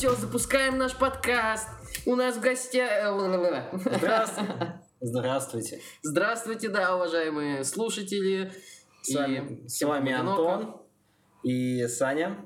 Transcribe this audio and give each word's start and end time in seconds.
все, 0.00 0.14
запускаем 0.14 0.78
наш 0.78 0.96
подкаст. 0.96 1.68
У 2.06 2.16
нас 2.16 2.34
в 2.34 2.40
гостях... 2.40 2.88
Здравствуйте. 3.84 4.80
Здравствуйте. 5.02 5.80
Здравствуйте, 6.00 6.68
да, 6.70 6.96
уважаемые 6.96 7.64
слушатели. 7.64 8.50
С 9.02 9.14
вами, 9.14 9.60
И 9.62 9.68
с 9.68 9.82
вами. 9.82 10.12
Антон 10.14 10.80
и 11.42 11.86
Саня. 11.86 12.38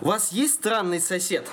У 0.00 0.06
вас 0.06 0.32
есть 0.32 0.54
странный 0.54 1.00
сосед? 1.00 1.46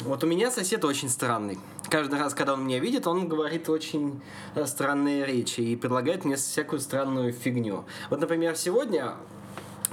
Вот 0.00 0.24
у 0.24 0.26
меня 0.26 0.50
сосед 0.50 0.84
очень 0.84 1.08
странный. 1.08 1.60
Каждый 1.88 2.18
раз, 2.18 2.34
когда 2.34 2.54
он 2.54 2.66
меня 2.66 2.80
видит, 2.80 3.06
он 3.06 3.28
говорит 3.28 3.68
очень 3.68 4.20
э, 4.56 4.66
странные 4.66 5.24
речи 5.24 5.60
и 5.60 5.76
предлагает 5.76 6.24
мне 6.24 6.34
всякую 6.34 6.80
странную 6.80 7.32
фигню. 7.32 7.84
Вот, 8.10 8.20
например, 8.20 8.56
сегодня, 8.56 9.14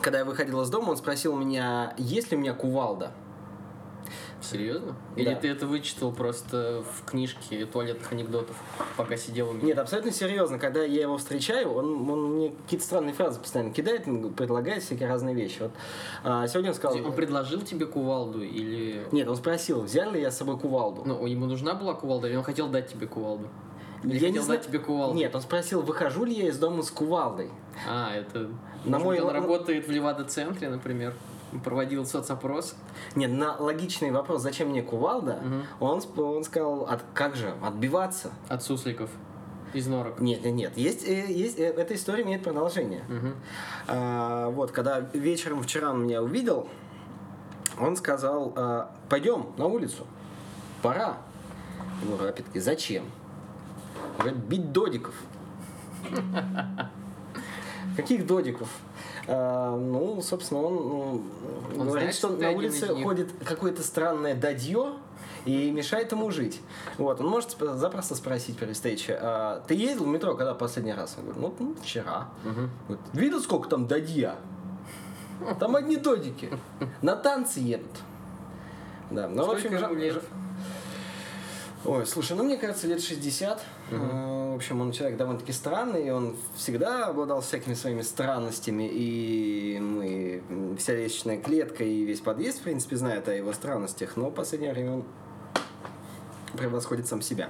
когда 0.02 0.20
я 0.20 0.26
выходил 0.26 0.62
из 0.62 0.70
дома, 0.70 0.92
он 0.92 0.98
спросил 0.98 1.36
меня, 1.36 1.94
есть 1.98 2.32
ли 2.32 2.38
у 2.38 2.40
меня 2.40 2.54
кувалда. 2.54 3.12
Серьезно? 4.42 4.96
Или 5.16 5.30
Да. 5.30 5.36
ты 5.36 5.50
это 5.50 5.68
вычитал 5.68 6.12
просто 6.12 6.84
в 6.84 7.06
книжке 7.06 7.64
туалетных 7.68 8.12
анекдотов, 8.12 8.56
пока 8.98 9.16
сидел 9.16 9.50
у 9.50 9.54
меня? 9.54 9.68
Нет, 9.68 9.78
абсолютно 9.78 10.12
серьезно. 10.12 10.58
Когда 10.58 10.84
я 10.84 11.04
его 11.04 11.18
встречаю, 11.18 11.72
он, 11.72 12.10
он 12.10 12.34
мне 12.34 12.50
какие-то 12.50 12.84
странные 12.84 13.14
фразы 13.14 13.40
постоянно 13.40 13.72
кидает, 13.72 14.06
предлагает 14.36 14.82
всякие 14.82 15.08
разные 15.08 15.36
вещи. 15.36 15.60
Вот, 15.62 15.72
а, 16.24 16.48
сегодня 16.48 16.72
он 16.72 16.76
сказал... 16.76 17.06
Он 17.06 17.14
предложил 17.14 17.62
тебе 17.62 17.86
кувалду 17.86 18.42
или... 18.42 19.06
Нет, 19.12 19.28
он 19.28 19.36
спросил, 19.36 19.82
взял 19.84 20.12
ли 20.12 20.20
я 20.20 20.32
с 20.32 20.38
собой 20.38 20.58
кувалду. 20.58 21.04
Ну, 21.06 21.24
ему 21.28 21.46
нужна 21.46 21.76
была 21.76 21.94
кувалда, 21.94 22.28
или 22.28 22.36
он 22.36 22.44
хотел 22.44 22.68
дать 22.68 22.88
тебе 22.88 23.06
кувалду? 23.06 23.48
Или 24.04 24.14
Я 24.16 24.20
не 24.20 24.28
хотел 24.28 24.44
знаю- 24.44 24.60
дать 24.60 24.68
тебе 24.68 24.80
кувалду? 24.80 25.16
Нет, 25.16 25.36
он 25.36 25.42
спросил, 25.42 25.82
выхожу 25.82 26.24
ли 26.26 26.34
я 26.34 26.48
из 26.48 26.58
дома 26.58 26.82
с 26.84 26.90
кувалдой. 26.92 27.50
А, 27.88 28.14
это... 28.14 28.50
На 28.84 28.98
Может 28.98 29.06
мой 29.06 29.20
он 29.20 29.30
работает 29.34 29.88
в 29.88 29.92
Левада-центре, 29.92 30.70
например, 30.70 31.14
проводил 31.64 32.06
соцопрос. 32.06 32.76
Нет, 33.16 33.30
на 33.32 33.56
логичный 33.58 34.10
вопрос, 34.10 34.42
зачем 34.42 34.70
мне 34.70 34.82
кувалда, 34.82 35.40
Мгм. 35.44 35.64
он, 35.80 36.02
он 36.18 36.44
сказал, 36.44 36.86
«От- 36.86 37.04
как 37.14 37.36
же, 37.36 37.54
отбиваться? 37.62 38.32
От 38.50 38.64
сусликов 38.64 39.10
из 39.74 39.86
норок. 39.88 40.20
Нет, 40.20 40.44
нет, 40.44 40.54
нет, 40.56 40.78
есть, 40.78 41.08
э, 41.08 41.32
есть, 41.32 41.60
э, 41.60 41.66
эта 41.66 41.94
история 41.94 42.24
имеет 42.24 42.44
продолжение. 42.44 43.04
Мгм. 43.08 43.36
А, 43.88 44.50
вот, 44.50 44.72
когда 44.72 45.00
вечером 45.14 45.62
вчера 45.62 45.92
он 45.92 46.04
меня 46.06 46.24
увидел, 46.24 46.68
он 47.80 47.96
сказал, 47.96 48.52
а, 48.56 48.92
пойдем 49.10 49.48
на 49.58 49.68
улицу, 49.68 50.08
пора. 50.82 51.18
Я 52.04 52.16
говорю, 52.16 52.30
опять-таки, 52.30 52.60
зачем? 52.60 53.06
Говорит, 54.22 54.44
бить 54.44 54.72
додиков. 54.72 55.14
Каких 57.96 58.26
додиков? 58.26 58.70
А, 59.28 59.76
ну, 59.76 60.22
собственно, 60.22 60.62
он, 60.62 60.74
ну, 60.76 61.24
Он 61.78 61.88
говорит, 61.88 61.92
знает, 61.92 62.16
что 62.16 62.30
на 62.30 62.52
улице 62.52 62.88
ходит 63.04 63.30
какое-то 63.46 63.84
странное 63.84 64.34
дадье 64.36 64.94
и 65.46 65.72
мешает 65.72 66.12
ему 66.12 66.32
жить. 66.32 66.62
Вот, 66.98 67.20
он 67.20 67.28
может 67.28 67.56
запросто 67.60 68.16
спросить 68.16 68.58
при 68.58 68.74
встрече, 68.74 69.18
«А 69.22 69.64
ты 69.68 69.76
ездил 69.76 70.06
в 70.06 70.08
метро 70.08 70.36
когда 70.36 70.54
последний 70.54 70.94
раз? 70.94 71.16
Я 71.18 71.24
говорю, 71.24 71.42
ну, 71.42 71.56
ну, 71.60 71.76
вчера. 71.82 72.30
Говорит, 72.44 73.06
видел, 73.14 73.42
сколько 73.42 73.70
там 73.70 73.88
дадья? 73.88 74.36
Там 75.60 75.76
одни 75.76 75.98
додики. 75.98 76.50
На 77.02 77.16
танцы 77.16 77.60
едут. 77.60 77.92
Да, 79.10 79.28
ну, 79.28 79.46
в 79.46 79.52
общем, 79.52 79.74
ему 79.74 79.80
жа- 79.80 79.94
лет? 79.94 80.14
жа- 80.14 80.22
Ой, 81.84 82.06
слушай, 82.06 82.38
ну 82.38 82.44
мне 82.44 82.58
кажется, 82.58 82.86
лет 82.86 83.02
60. 83.02 83.60
Э, 83.90 84.52
В 84.52 84.56
общем, 84.56 84.82
он 84.82 84.92
человек 84.92 85.18
довольно-таки 85.18 85.52
странный, 85.52 86.08
и 86.08 86.10
он 86.12 86.36
всегда 86.56 87.08
обладал 87.08 87.42
всякими 87.42 87.74
своими 87.74 88.04
странностями, 88.04 88.88
и 88.92 89.80
мы, 89.80 90.44
вся 90.78 90.94
лестничная 90.94 91.42
клетка 91.42 91.84
и 91.84 92.04
весь 92.04 92.20
подъезд, 92.20 92.60
в 92.60 92.64
принципе, 92.64 92.98
знают 92.98 93.28
о 93.28 93.34
его 93.34 93.52
странностях, 93.54 94.16
но 94.16 94.30
в 94.30 94.34
последнее 94.34 94.74
время 94.74 94.92
он 94.94 95.04
превосходит 96.56 97.08
сам 97.08 97.22
себя. 97.22 97.50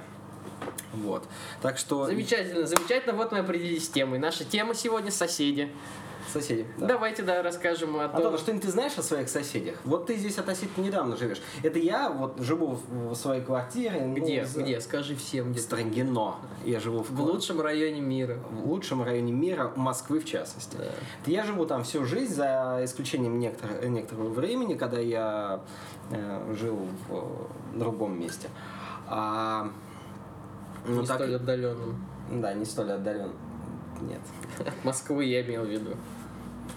Вот. 0.94 1.24
Так 1.60 1.76
что... 1.76 2.06
Замечательно, 2.06 2.66
замечательно. 2.66 3.14
Вот 3.14 3.32
мы 3.32 3.38
определились 3.38 3.86
с 3.86 3.88
темой. 3.88 4.18
Наша 4.18 4.44
тема 4.44 4.74
сегодня 4.74 5.10
соседи. 5.10 5.70
Соседи. 6.30 6.66
да. 6.78 6.86
Давайте, 6.86 7.22
да, 7.22 7.42
расскажем 7.42 7.96
о 7.96 8.08
том. 8.08 8.16
Антон, 8.16 8.34
а 8.34 8.38
что-нибудь 8.38 8.64
ты 8.64 8.70
знаешь 8.70 8.96
о 8.98 9.02
своих 9.02 9.28
соседях? 9.28 9.76
Вот 9.84 10.06
ты 10.06 10.16
здесь 10.16 10.38
относительно 10.38 10.84
недавно 10.84 11.16
живешь. 11.16 11.40
Это 11.62 11.78
я 11.78 12.10
вот 12.10 12.38
живу 12.40 12.78
в, 12.88 13.14
своей 13.14 13.42
квартире. 13.42 14.00
ну, 14.06 14.14
Где? 14.14 14.44
за- 14.44 14.62
Где? 14.62 14.80
Скажи 14.80 15.14
всем, 15.16 15.52
где. 15.52 15.60
Строгино. 15.60 16.36
Я 16.64 16.80
живу 16.80 17.02
в, 17.02 17.10
В 17.10 17.20
лучшем 17.20 17.60
районе 17.60 18.00
мира. 18.00 18.38
в 18.50 18.68
лучшем 18.68 19.02
районе 19.02 19.32
мира, 19.32 19.72
Москвы 19.76 20.20
в 20.20 20.24
частности. 20.24 20.76
Да. 20.76 20.84
Я 21.26 21.44
живу 21.44 21.66
там 21.66 21.84
всю 21.84 22.04
жизнь, 22.04 22.34
за 22.34 22.80
исключением 22.84 23.38
некотор- 23.40 23.86
некоторого 23.88 24.28
времени, 24.28 24.74
когда 24.74 24.98
я 25.00 25.60
э, 26.10 26.54
жил 26.58 26.78
в 27.08 27.78
другом 27.78 28.18
месте. 28.20 28.48
А, 29.08 29.68
ну, 30.86 31.00
не 31.00 31.06
так- 31.06 31.16
столь 31.16 31.34
отдаленным. 31.36 32.04
Да, 32.30 32.54
не 32.54 32.64
столь 32.64 32.92
отдален. 32.92 33.32
Нет. 34.08 34.20
От 34.60 34.84
Москвы 34.84 35.24
я 35.24 35.42
имел 35.42 35.64
в 35.64 35.68
виду. 35.68 35.90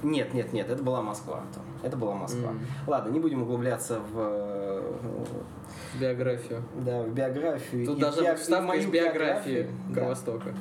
Нет, 0.04 0.34
нет, 0.34 0.52
нет, 0.54 0.70
это 0.70 0.84
была 0.84 1.02
Москва, 1.02 1.40
Антон. 1.40 1.64
Это 1.84 1.96
была 1.98 2.16
Москва. 2.16 2.52
Мгм. 2.52 2.60
Ладно, 2.88 3.12
не 3.12 3.20
будем 3.20 3.44
углубляться 3.44 4.00
в, 4.00 4.14
э, 4.18 4.94
Биографию. 6.00 6.62
да, 6.86 7.04
в 7.04 7.14
биографию. 7.14 7.86
Тут 7.86 7.98
и 7.98 8.02
должна 8.02 8.24
био- 8.24 8.36
вставка 8.36 8.66
мою 8.68 8.82
из 8.82 8.86
биографии 8.88 9.52
биографию. 9.54 9.68
Кровостока. 9.94 10.54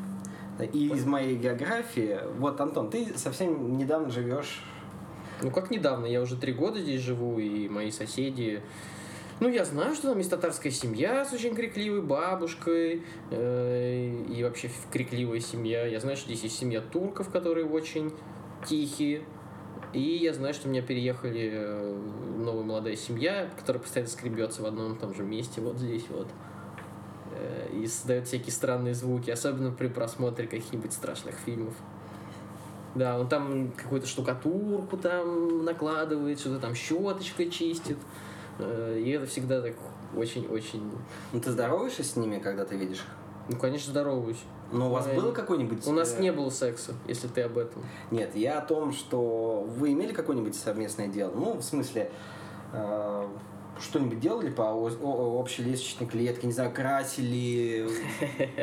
Да, 0.59 0.65
И 0.65 0.89
из 0.89 1.05
моей 1.05 1.37
географии, 1.37 2.21
вот, 2.39 2.61
Антон, 2.61 2.89
ты 2.91 3.19
совсем 3.19 3.77
недавно 3.77 4.09
живешь. 4.11 4.63
Ну, 5.43 5.51
как 5.51 5.71
недавно, 5.71 6.07
я 6.07 6.21
уже 6.21 6.37
три 6.37 6.53
года 6.53 6.81
здесь 6.81 7.01
живу, 7.01 7.39
и 7.39 7.69
мои 7.69 7.91
соседи... 7.91 8.63
Ну, 9.45 9.51
я 9.51 9.67
знаю, 9.67 9.95
что 9.95 10.09
там 10.09 10.17
есть 10.17 10.31
татарская 10.31 10.73
семья 10.73 11.23
с 11.23 11.31
очень 11.35 11.55
крикливой 11.55 12.01
бабушкой, 12.01 13.03
э, 13.31 14.25
и 14.27 14.43
вообще 14.43 14.71
крикливая 14.91 15.41
семья. 15.41 15.85
Я 15.85 16.01
знаю, 16.01 16.17
что 16.17 16.29
здесь 16.29 16.45
есть 16.45 16.59
семья 16.59 16.81
турков, 16.81 17.29
которые 17.29 17.67
очень 17.67 18.11
тихие. 18.67 19.23
И 19.93 20.01
я 20.01 20.33
знаю, 20.33 20.55
что 20.55 20.67
у 20.67 20.71
меня 20.71 20.81
переехали 20.81 21.51
э, 21.53 22.01
новая 22.39 22.65
молодая 22.65 22.97
семья, 22.97 23.51
которая 23.59 23.83
постоянно 23.83 24.11
скребется 24.11 24.63
в 24.63 24.65
одном 24.65 24.97
том 24.97 25.15
же 25.15 25.23
месте, 25.23 25.61
вот 25.61 25.77
здесь 25.77 26.07
вот. 26.09 26.29
Э, 27.33 27.69
И 27.71 27.87
создает 27.87 28.27
всякие 28.27 28.51
странные 28.51 28.95
звуки, 28.95 29.31
особенно 29.31 29.73
при 29.73 29.89
просмотре 29.89 30.47
каких-нибудь 30.47 30.95
страшных 30.95 31.35
фильмов. 31.35 31.75
Да, 32.95 33.19
он 33.19 33.29
там 33.29 33.73
какую-то 33.73 34.07
штукатурку 34.07 34.97
там 34.97 35.67
накладывает, 35.67 36.41
что-то 36.41 36.61
там 36.61 36.75
щеточкой 36.75 37.51
чистит. 37.51 37.99
Э, 38.59 39.01
И 39.03 39.11
это 39.11 39.27
всегда 39.27 39.61
так 39.61 39.75
очень-очень... 40.17 40.91
Ну, 41.33 41.41
ты 41.41 41.51
здороваешься 41.51 42.05
с 42.05 42.17
ними, 42.17 42.39
когда 42.39 42.65
ты 42.65 42.77
видишь 42.77 42.99
их? 42.99 43.07
Ну, 43.49 43.57
конечно, 43.59 43.91
здороваюсь. 43.91 44.43
Ну, 44.73 44.89
у 44.89 44.91
вас 44.91 45.07
Ой. 45.07 45.17
было 45.17 45.33
какой-нибудь... 45.33 45.87
У 45.87 45.93
нас 45.93 46.17
э, 46.17 46.23
не 46.23 46.33
было 46.33 46.51
секса, 46.51 46.95
если 47.07 47.29
ты 47.29 47.43
об 47.43 47.59
этом. 47.59 47.85
Нет, 48.11 48.35
я 48.35 48.59
о 48.59 48.63
том, 48.63 48.93
что 48.93 49.67
вы 49.77 49.93
имели 49.93 50.13
какое-нибудь 50.13 50.55
совместное 50.55 51.09
дело. 51.09 51.33
Ну, 51.35 51.55
в 51.55 51.63
смысле, 51.63 52.11
э, 52.73 53.29
что-нибудь 53.81 54.21
делали 54.21 54.51
по 54.51 54.63
общей 54.63 55.63
лестничной 55.63 56.07
клетке, 56.07 56.47
не 56.47 56.53
знаю, 56.53 56.73
красили, 56.73 57.89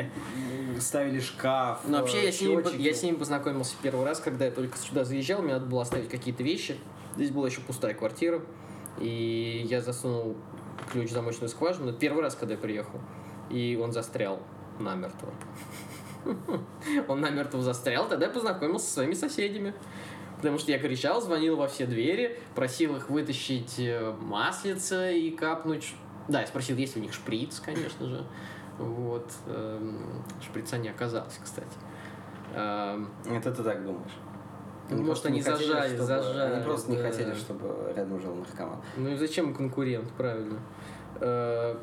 ставили 0.80 1.20
шкаф. 1.20 1.82
Ну, 1.86 1.98
вообще, 1.98 2.24
я 2.24 2.32
с, 2.32 2.40
ними, 2.40 2.82
я 2.82 2.94
с 2.94 3.02
ними 3.02 3.16
познакомился 3.16 3.76
первый 3.82 4.04
раз, 4.04 4.20
когда 4.20 4.46
я 4.46 4.50
только 4.50 4.76
сюда 4.78 5.04
заезжал, 5.04 5.42
мне 5.42 5.52
надо 5.52 5.66
было 5.66 5.82
оставить 5.82 6.08
какие-то 6.08 6.42
вещи. 6.42 6.76
Здесь 7.14 7.30
была 7.30 7.46
еще 7.46 7.60
пустая 7.60 7.94
квартира, 7.94 8.42
и 8.98 9.64
я 9.68 9.80
засунул 9.80 10.36
ключ 10.90 11.10
в 11.10 11.12
замочную 11.12 11.48
скважину. 11.48 11.92
Первый 11.92 12.22
раз, 12.22 12.34
когда 12.34 12.54
я 12.54 12.60
приехал, 12.60 13.00
и 13.50 13.78
он 13.82 13.92
застрял 13.92 14.40
намертво. 14.78 15.28
Он 17.08 17.20
намертво 17.20 17.60
застрял, 17.62 18.08
тогда 18.08 18.26
я 18.26 18.32
познакомился 18.32 18.86
со 18.86 18.92
своими 18.92 19.14
соседями. 19.14 19.74
Потому 20.36 20.58
что 20.58 20.70
я 20.70 20.78
кричал, 20.78 21.20
звонил 21.20 21.56
во 21.56 21.66
все 21.66 21.86
двери, 21.86 22.38
просил 22.54 22.96
их 22.96 23.10
вытащить 23.10 23.74
э, 23.78 24.12
маслица 24.20 25.10
и 25.10 25.30
капнуть. 25.30 25.94
Да, 26.28 26.40
я 26.40 26.46
спросил, 26.46 26.76
есть 26.76 26.94
ли 26.94 27.00
у 27.00 27.04
них 27.04 27.12
шприц, 27.12 27.60
конечно 27.60 28.06
же. 28.06 28.24
Вот. 28.78 29.30
эм, 29.46 30.24
Шприца 30.42 30.78
не 30.78 30.88
оказалось, 30.88 31.38
кстати. 31.42 31.76
Эм, 32.54 33.10
Это 33.30 33.52
ты 33.52 33.62
так 33.62 33.84
думаешь? 33.84 34.12
Они 34.90 35.02
может, 35.02 35.26
они 35.26 35.40
хотели, 35.42 35.68
зажали, 35.68 35.88
чтобы- 35.94 36.04
зажали, 36.06 36.54
Они 36.54 36.64
просто 36.64 36.90
не 36.90 36.96
хотели, 36.98 37.34
чтобы 37.34 37.92
рядом 37.96 38.20
жил 38.20 38.34
наркоман. 38.34 38.78
Ну 38.96 39.08
и 39.10 39.16
зачем 39.16 39.54
конкурент, 39.54 40.08
правильно? 40.16 40.58
Э, 41.20 41.76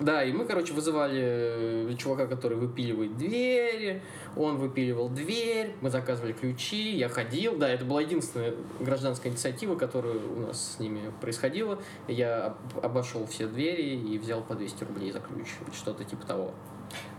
Да, 0.00 0.24
и 0.24 0.32
мы, 0.32 0.44
короче, 0.44 0.72
вызывали 0.72 1.20
э, 1.22 1.94
чувака, 1.96 2.26
который 2.26 2.56
выпиливает 2.58 3.16
двери, 3.16 4.02
он 4.36 4.56
выпиливал 4.56 5.08
дверь, 5.08 5.76
мы 5.82 5.88
заказывали 5.90 6.32
ключи, 6.32 6.96
я 6.96 7.08
ходил, 7.08 7.56
да, 7.58 7.68
это 7.68 7.84
была 7.84 8.00
единственная 8.00 8.54
гражданская 8.80 9.30
инициатива, 9.30 9.76
которая 9.76 10.14
у 10.14 10.40
нас 10.40 10.74
с 10.74 10.80
ними 10.80 11.00
происходила. 11.20 11.78
Я 12.08 12.46
об- 12.46 12.84
обошел 12.84 13.24
все 13.26 13.46
двери 13.46 13.94
и 13.94 14.18
взял 14.18 14.40
по 14.42 14.54
200 14.56 14.82
рублей 14.82 15.12
за 15.12 15.20
ключ, 15.20 15.46
что-то 15.72 16.02
типа 16.02 16.26
того. 16.26 16.50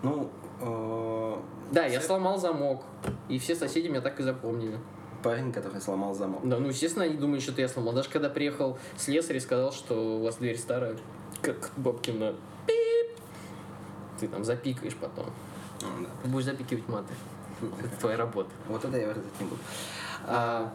Ну, 0.04 0.30
э, 1.36 1.74
Да, 1.74 1.86
я 1.86 2.02
сломал 2.02 2.38
замок, 2.38 2.84
и 3.30 3.40
все 3.40 3.56
соседи 3.56 3.88
меня 3.88 4.02
так 4.02 4.20
и 4.20 4.24
запомнили. 4.24 4.78
парень, 5.24 5.52
который 5.52 5.82
сломал 5.82 6.14
замок. 6.14 6.42
Да, 6.44 6.60
ну, 6.60 6.68
естественно, 6.68 7.06
они 7.06 7.16
думают, 7.16 7.42
что 7.42 7.60
я 7.60 7.68
сломал. 7.68 7.94
Даже 7.94 8.10
когда 8.10 8.30
приехал 8.30 8.78
слесарь 8.96 9.38
и 9.38 9.40
сказал, 9.40 9.72
что 9.72 10.18
у 10.18 10.24
вас 10.24 10.36
дверь 10.36 10.58
старая, 10.58 10.98
как 11.42 11.72
бабкина, 11.78 12.36
пип, 12.68 13.18
ты 14.20 14.28
там 14.28 14.44
запикаешь 14.44 14.96
потом. 14.96 15.26
Ну, 15.82 15.88
да. 16.04 16.10
Ты 16.22 16.30
будешь 16.30 16.46
запикивать 16.46 16.88
маты. 16.88 17.14
Это 17.80 18.00
твоя 18.00 18.18
работа. 18.18 18.50
Вот 18.68 18.86
это 18.86 18.98
я 18.98 19.08
вырезать 19.08 19.40
не 19.40 19.48
буду. 19.48 19.62
А, 20.28 20.72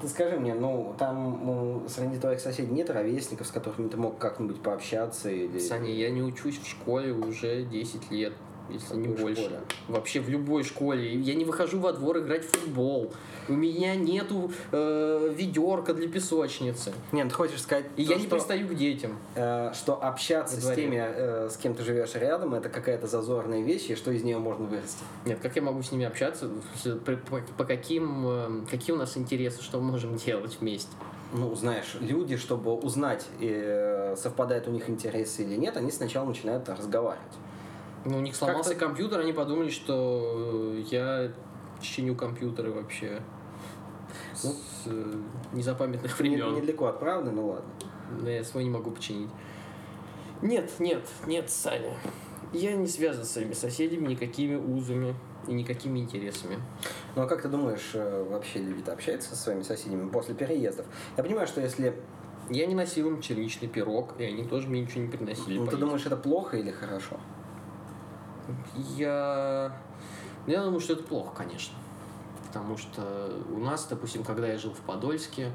ты 0.00 0.08
скажи 0.08 0.38
мне, 0.38 0.54
ну, 0.54 0.94
там 0.98 1.40
ну, 1.44 1.86
среди 1.88 2.18
твоих 2.18 2.40
соседей 2.40 2.72
нет 2.72 2.90
ровесников, 2.90 3.46
с 3.46 3.50
которыми 3.50 3.88
ты 3.88 3.96
мог 3.96 4.18
как-нибудь 4.18 4.62
пообщаться 4.62 5.30
или... 5.30 5.58
Саня, 5.58 5.92
я 5.92 6.10
не 6.10 6.22
учусь 6.22 6.58
в 6.58 6.66
школе 6.66 7.12
уже 7.12 7.64
10 7.64 8.10
лет, 8.10 8.32
если 8.68 8.96
не 8.96 9.08
больше. 9.08 9.42
школе? 9.42 9.60
Вообще 9.88 10.20
в 10.20 10.28
любой 10.28 10.62
школе. 10.64 11.14
Я 11.14 11.34
не 11.34 11.44
выхожу 11.44 11.78
во 11.80 11.92
двор 11.92 12.18
играть 12.18 12.44
в 12.44 12.50
футбол. 12.56 13.12
У 13.48 13.52
меня 13.52 13.94
нету 13.94 14.50
э, 14.72 15.32
ведерка 15.36 15.94
для 15.94 16.08
песочницы. 16.08 16.92
Нет, 17.12 17.28
ты 17.28 17.34
хочешь 17.34 17.60
сказать, 17.62 17.84
И 17.96 18.04
то, 18.04 18.10
я 18.12 18.16
не 18.18 18.26
что, 18.26 18.36
пристаю 18.36 18.66
к 18.66 18.74
детям. 18.74 19.16
э, 19.36 19.72
что 19.74 20.02
общаться 20.02 20.60
с 20.60 20.74
теми, 20.74 21.00
э, 21.00 21.48
с 21.48 21.56
кем 21.56 21.74
ты 21.74 21.84
живешь 21.84 22.14
рядом, 22.14 22.54
это 22.54 22.68
какая-то 22.68 23.06
зазорная 23.06 23.62
вещь, 23.62 23.88
и 23.90 23.94
что 23.94 24.10
из 24.10 24.24
нее 24.24 24.38
можно 24.38 24.66
вырасти. 24.66 25.04
Нет, 25.24 25.38
как 25.40 25.54
я 25.54 25.62
могу 25.62 25.80
с 25.82 25.92
ними 25.92 26.04
общаться? 26.06 26.50
По, 27.04 27.12
по- 27.12 27.42
по 27.56 27.64
каким, 27.64 28.26
э, 28.26 28.50
какие 28.70 28.94
у 28.94 28.98
нас 28.98 29.16
интересы, 29.16 29.62
что 29.62 29.78
мы 29.80 29.92
можем 29.92 30.16
делать 30.16 30.56
вместе? 30.60 30.90
Ну, 31.32 31.54
знаешь, 31.54 31.96
люди, 32.00 32.36
чтобы 32.36 32.72
узнать, 32.74 33.26
э, 33.40 34.14
совпадают 34.16 34.66
у 34.68 34.70
них 34.70 34.88
интересы 34.88 35.42
или 35.44 35.56
нет, 35.56 35.76
они 35.76 35.90
сначала 35.90 36.26
начинают 36.26 36.68
разговаривать. 36.68 37.32
Ну, 38.06 38.18
у 38.18 38.20
них 38.20 38.36
сломался 38.36 38.70
Как-то- 38.70 38.86
компьютер, 38.86 39.20
они 39.20 39.32
подумали, 39.32 39.68
что 39.68 40.72
э, 40.76 40.82
я 40.90 41.32
чиню 41.80 42.14
компьютеры 42.14 42.70
вообще. 42.70 43.20
Ну, 44.44 44.50
с 44.52 44.86
э, 44.86 45.14
незапамятных 45.52 46.18
Не- 46.20 46.28
времен. 46.36 46.54
Недалеко 46.54 46.86
от 46.86 47.00
правды, 47.00 47.32
ну 47.32 47.48
ладно. 47.48 47.68
Но 48.20 48.30
я 48.30 48.44
свой 48.44 48.62
не 48.64 48.70
могу 48.70 48.92
починить. 48.92 49.30
Нет, 50.40 50.70
нет, 50.78 51.04
нет, 51.26 51.50
Саня. 51.50 51.94
Я 52.52 52.76
не 52.76 52.86
связан 52.86 53.24
с 53.24 53.30
своими 53.32 53.54
соседями 53.54 54.06
никакими 54.08 54.54
узами 54.54 55.16
и 55.48 55.52
никакими 55.52 55.98
интересами. 55.98 56.58
Ну 57.16 57.22
а 57.22 57.26
как 57.26 57.42
ты 57.42 57.48
думаешь, 57.48 57.90
э, 57.94 58.26
вообще 58.30 58.60
люди-то 58.60 58.92
общаются 58.92 59.30
со 59.30 59.36
своими 59.36 59.62
соседями 59.62 60.08
после 60.08 60.34
переездов? 60.34 60.86
Я 61.16 61.24
понимаю, 61.24 61.46
что 61.48 61.60
если... 61.60 62.00
Я 62.48 62.66
не 62.66 62.76
носил 62.76 63.08
им 63.08 63.20
черничный 63.20 63.66
пирог, 63.66 64.14
и 64.20 64.24
они 64.24 64.44
тоже 64.44 64.68
мне 64.68 64.82
ничего 64.82 65.02
не 65.02 65.08
приносили. 65.08 65.58
Ну, 65.58 65.66
ты 65.66 65.76
думаешь, 65.76 66.06
это 66.06 66.16
плохо 66.16 66.56
или 66.56 66.70
хорошо? 66.70 67.18
Я... 68.96 69.76
Я 70.46 70.62
думаю, 70.62 70.80
что 70.80 70.92
это 70.92 71.02
плохо, 71.02 71.34
конечно. 71.36 71.74
Потому 72.46 72.76
что 72.76 73.32
у 73.50 73.58
нас, 73.58 73.86
допустим, 73.88 74.22
когда 74.24 74.46
я 74.46 74.58
жил 74.58 74.72
в 74.72 74.80
Подольске, 74.80 75.50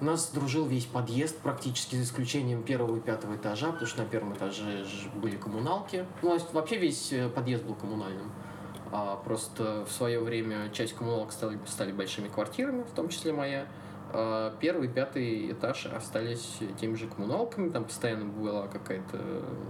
у 0.00 0.04
нас 0.04 0.30
дружил 0.32 0.66
весь 0.66 0.86
подъезд, 0.86 1.38
практически 1.38 1.96
за 1.96 2.02
исключением 2.02 2.62
первого 2.62 2.96
и 2.96 3.00
пятого 3.00 3.36
этажа, 3.36 3.68
потому 3.68 3.86
что 3.86 4.02
на 4.02 4.08
первом 4.08 4.34
этаже 4.34 4.84
были 5.14 5.36
коммуналки. 5.36 6.04
Ну, 6.22 6.34
есть 6.34 6.52
вообще 6.52 6.76
весь 6.76 7.12
э, 7.12 7.28
подъезд 7.28 7.64
был 7.64 7.74
коммунальным. 7.74 8.30
А 8.92 9.16
просто 9.16 9.84
в 9.84 9.92
свое 9.92 10.20
время 10.20 10.70
часть 10.70 10.94
коммуналок 10.94 11.32
стали, 11.32 11.58
стали 11.66 11.92
большими 11.92 12.28
квартирами, 12.28 12.82
в 12.82 12.90
том 12.90 13.08
числе 13.08 13.32
моя. 13.32 13.66
А 14.12 14.54
первый 14.60 14.88
и 14.88 14.90
пятый 14.90 15.52
этаж 15.52 15.86
остались 15.86 16.58
теми 16.80 16.94
же 16.94 17.08
коммуналками. 17.08 17.70
Там 17.70 17.84
постоянно 17.84 18.26
была 18.26 18.68
какая-то 18.68 19.18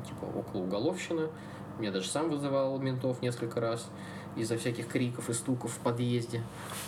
типа 0.06 0.24
околоуголовщина. 0.24 1.30
Меня 1.78 1.90
даже 1.90 2.08
сам 2.08 2.30
вызывал 2.30 2.78
ментов 2.78 3.20
несколько 3.22 3.60
раз 3.60 3.88
из-за 4.36 4.56
всяких 4.58 4.88
криков 4.88 5.28
и 5.30 5.32
стуков 5.32 5.72
в 5.72 5.78
подъезде. 5.78 6.42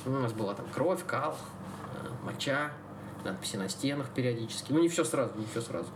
Ну, 0.05 0.19
у 0.19 0.21
нас 0.21 0.33
была 0.33 0.55
там 0.55 0.67
кровь, 0.73 1.05
кал, 1.07 1.37
э, 1.95 2.25
моча, 2.25 2.71
надписи 3.25 3.57
на 3.57 3.69
стенах 3.69 4.09
периодически. 4.11 4.73
Ну, 4.73 4.81
не 4.81 4.89
все 4.89 5.05
сразу, 5.05 5.33
не 5.37 5.47
все 5.47 5.61
сразу. 5.61 5.89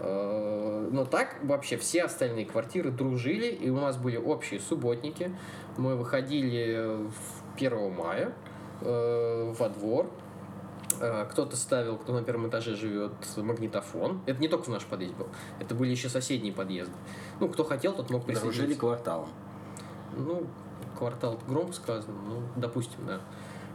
Э, 0.00 0.88
Но 0.90 1.04
так 1.04 1.36
вообще 1.42 1.76
все 1.76 2.04
остальные 2.04 2.46
квартиры 2.46 2.90
дружили, 2.90 3.46
и 3.46 3.70
у 3.70 3.80
нас 3.80 3.96
были 3.96 4.16
общие 4.16 4.60
субботники. 4.60 5.34
Мы 5.76 5.96
выходили 5.96 7.06
в 7.08 7.56
1 7.56 7.92
мая 7.92 8.32
э, 8.80 9.54
во 9.58 9.68
двор. 9.68 10.10
Э, 11.00 11.26
Кто-то 11.30 11.56
ставил, 11.56 11.96
кто 11.98 12.12
на 12.12 12.22
первом 12.22 12.48
этаже 12.48 12.74
живет, 12.76 13.12
магнитофон. 13.36 14.20
Это 14.26 14.40
не 14.40 14.48
только 14.48 14.64
в 14.64 14.68
наш 14.68 14.84
подъезд 14.84 15.14
был, 15.14 15.28
это 15.60 15.74
были 15.74 15.90
еще 15.90 16.08
соседние 16.08 16.52
подъезды. 16.52 16.94
Ну, 17.40 17.48
кто 17.48 17.64
хотел, 17.64 17.92
тот 17.92 18.10
мог 18.10 18.24
Дружили 18.24 18.40
присоединиться. 18.42 18.80
кварталом. 18.80 19.28
Ну, 20.16 20.46
квартал 20.96 21.38
громко 21.46 21.72
сказано, 21.72 22.16
ну, 22.28 22.42
допустим, 22.56 23.06
да. 23.06 23.20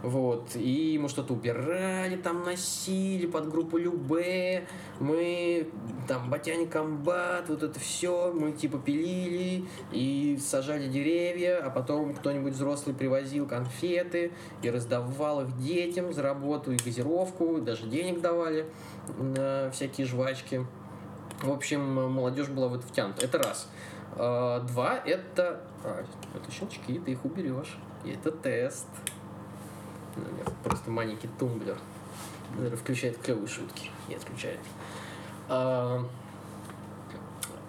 Вот, 0.03 0.55
и 0.55 0.97
мы 0.99 1.09
что-то 1.09 1.33
убирали, 1.33 2.15
там 2.15 2.43
носили 2.43 3.27
под 3.27 3.49
группу 3.49 3.77
Любе, 3.77 4.67
мы 4.99 5.69
там 6.07 6.29
Батяне 6.29 6.65
Комбат, 6.65 7.49
вот 7.49 7.61
это 7.61 7.79
все, 7.79 8.33
мы 8.33 8.51
типа 8.51 8.79
пилили 8.79 9.65
и 9.91 10.39
сажали 10.41 10.87
деревья, 10.87 11.59
а 11.63 11.69
потом 11.69 12.15
кто-нибудь 12.15 12.53
взрослый 12.53 12.95
привозил 12.95 13.47
конфеты 13.47 14.31
и 14.63 14.71
раздавал 14.71 15.41
их 15.41 15.57
детям 15.59 16.11
за 16.11 16.23
работу 16.23 16.71
и 16.71 16.77
газировку, 16.77 17.57
и 17.57 17.61
даже 17.61 17.85
денег 17.85 18.21
давали 18.21 18.65
на 19.19 19.69
всякие 19.69 20.07
жвачки. 20.07 20.65
В 21.43 21.51
общем, 21.51 22.11
молодежь 22.11 22.49
была 22.49 22.67
в 22.67 22.75
это 22.75 22.87
втянута. 22.87 23.25
Это 23.25 23.37
раз. 23.39 23.67
А, 24.13 24.59
Два, 24.61 24.97
это... 24.97 25.61
а, 25.83 26.03
это 26.35 26.51
щелчки, 26.51 26.99
ты 26.99 27.11
их 27.11 27.25
уберешь. 27.25 27.77
И 28.05 28.11
это 28.11 28.31
тест. 28.31 28.87
Ну, 30.15 30.23
просто 30.63 30.91
маленький 30.91 31.29
тумблер. 31.39 31.77
который 32.55 32.75
включает 32.77 33.17
клевые 33.17 33.47
шутки. 33.47 33.89
Не 34.09 34.15
отключает. 34.15 34.59
А, 35.47 36.05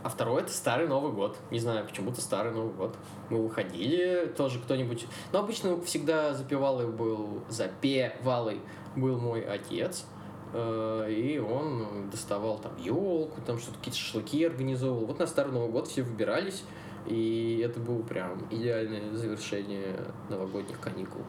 а 0.02 0.08
второй 0.08 0.42
это 0.42 0.52
старый 0.52 0.88
Новый 0.88 1.12
год. 1.12 1.36
Не 1.50 1.60
знаю, 1.60 1.86
почему-то 1.86 2.20
старый 2.20 2.52
Новый 2.52 2.72
год. 2.72 2.96
Мы 3.30 3.42
выходили, 3.42 4.32
тоже 4.36 4.58
кто-нибудь... 4.58 5.06
Но 5.32 5.38
обычно 5.40 5.80
всегда 5.82 6.34
запевалый 6.34 6.88
был... 6.88 7.42
Запевалый 7.48 8.60
был 8.96 9.18
мой 9.18 9.42
отец. 9.42 10.04
Э, 10.52 11.08
И 11.10 11.38
он 11.38 12.10
доставал 12.10 12.58
там 12.58 12.76
елку, 12.76 13.40
там 13.46 13.58
что-то 13.58 13.78
какие-то 13.78 13.98
шашлыки 13.98 14.44
организовывал. 14.44 15.06
Вот 15.06 15.18
на 15.18 15.26
Старый 15.26 15.52
Новый 15.52 15.70
год 15.70 15.88
все 15.88 16.02
выбирались, 16.02 16.64
и 17.06 17.62
это 17.64 17.80
было 17.80 18.02
прям 18.02 18.46
идеальное 18.50 19.12
завершение 19.14 19.98
новогодних 20.28 20.78
каникул. 20.80 21.22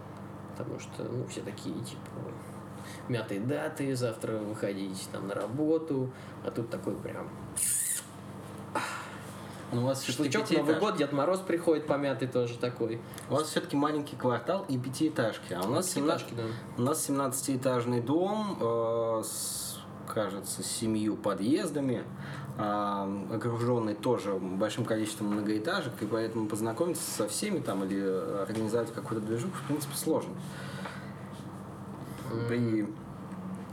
Потому 0.56 0.80
что, 0.80 1.04
ну, 1.04 1.26
все 1.28 1.42
такие, 1.42 1.76
типа, 1.84 2.12
мятые 3.10 3.40
даты, 3.40 3.96
завтра 3.96 4.38
выходить 4.38 5.08
там 5.12 5.28
на 5.28 5.34
работу, 5.34 6.12
а 6.46 6.52
тут 6.52 6.70
такой 6.70 6.96
прям 6.96 7.30
Ну, 9.72 9.82
у 9.82 9.86
вас 9.86 10.04
шашлычок, 10.04 10.50
Новый 10.52 10.80
год, 10.80 10.98
Дед 10.98 11.12
Мороз 11.12 11.40
приходит 11.40 11.88
помятый 11.88 12.28
тоже 12.28 12.58
такой. 12.60 13.02
У 13.30 13.34
вас 13.34 13.48
все-таки 13.48 13.76
маленький 13.76 14.16
квартал 14.16 14.66
и 14.70 14.78
пятиэтажки, 14.78 15.54
а 15.54 15.64
у 15.64 15.72
нас 15.72 15.92
17, 15.92 16.28
Пятиэтажки, 16.28 16.56
да. 16.78 16.82
у 16.84 16.86
нас 16.86 17.10
17-этажный 17.10 18.02
дом 18.02 18.58
э, 18.62 19.24
с, 19.24 19.80
кажется, 20.08 20.62
семью 20.62 21.18
подъездами, 21.18 22.04
окруженный 22.58 23.96
тоже 23.96 24.34
большим 24.34 24.86
количеством 24.86 25.28
многоэтажек, 25.28 25.94
и 26.02 26.06
поэтому 26.06 26.48
познакомиться 26.48 27.10
со 27.10 27.28
всеми 27.28 27.60
там 27.60 27.84
или 27.84 28.00
организовать 28.42 28.94
какую-то 28.94 29.26
движуху, 29.26 29.54
в 29.56 29.68
принципе, 29.68 29.96
сложно. 29.96 30.34
При 32.48 32.88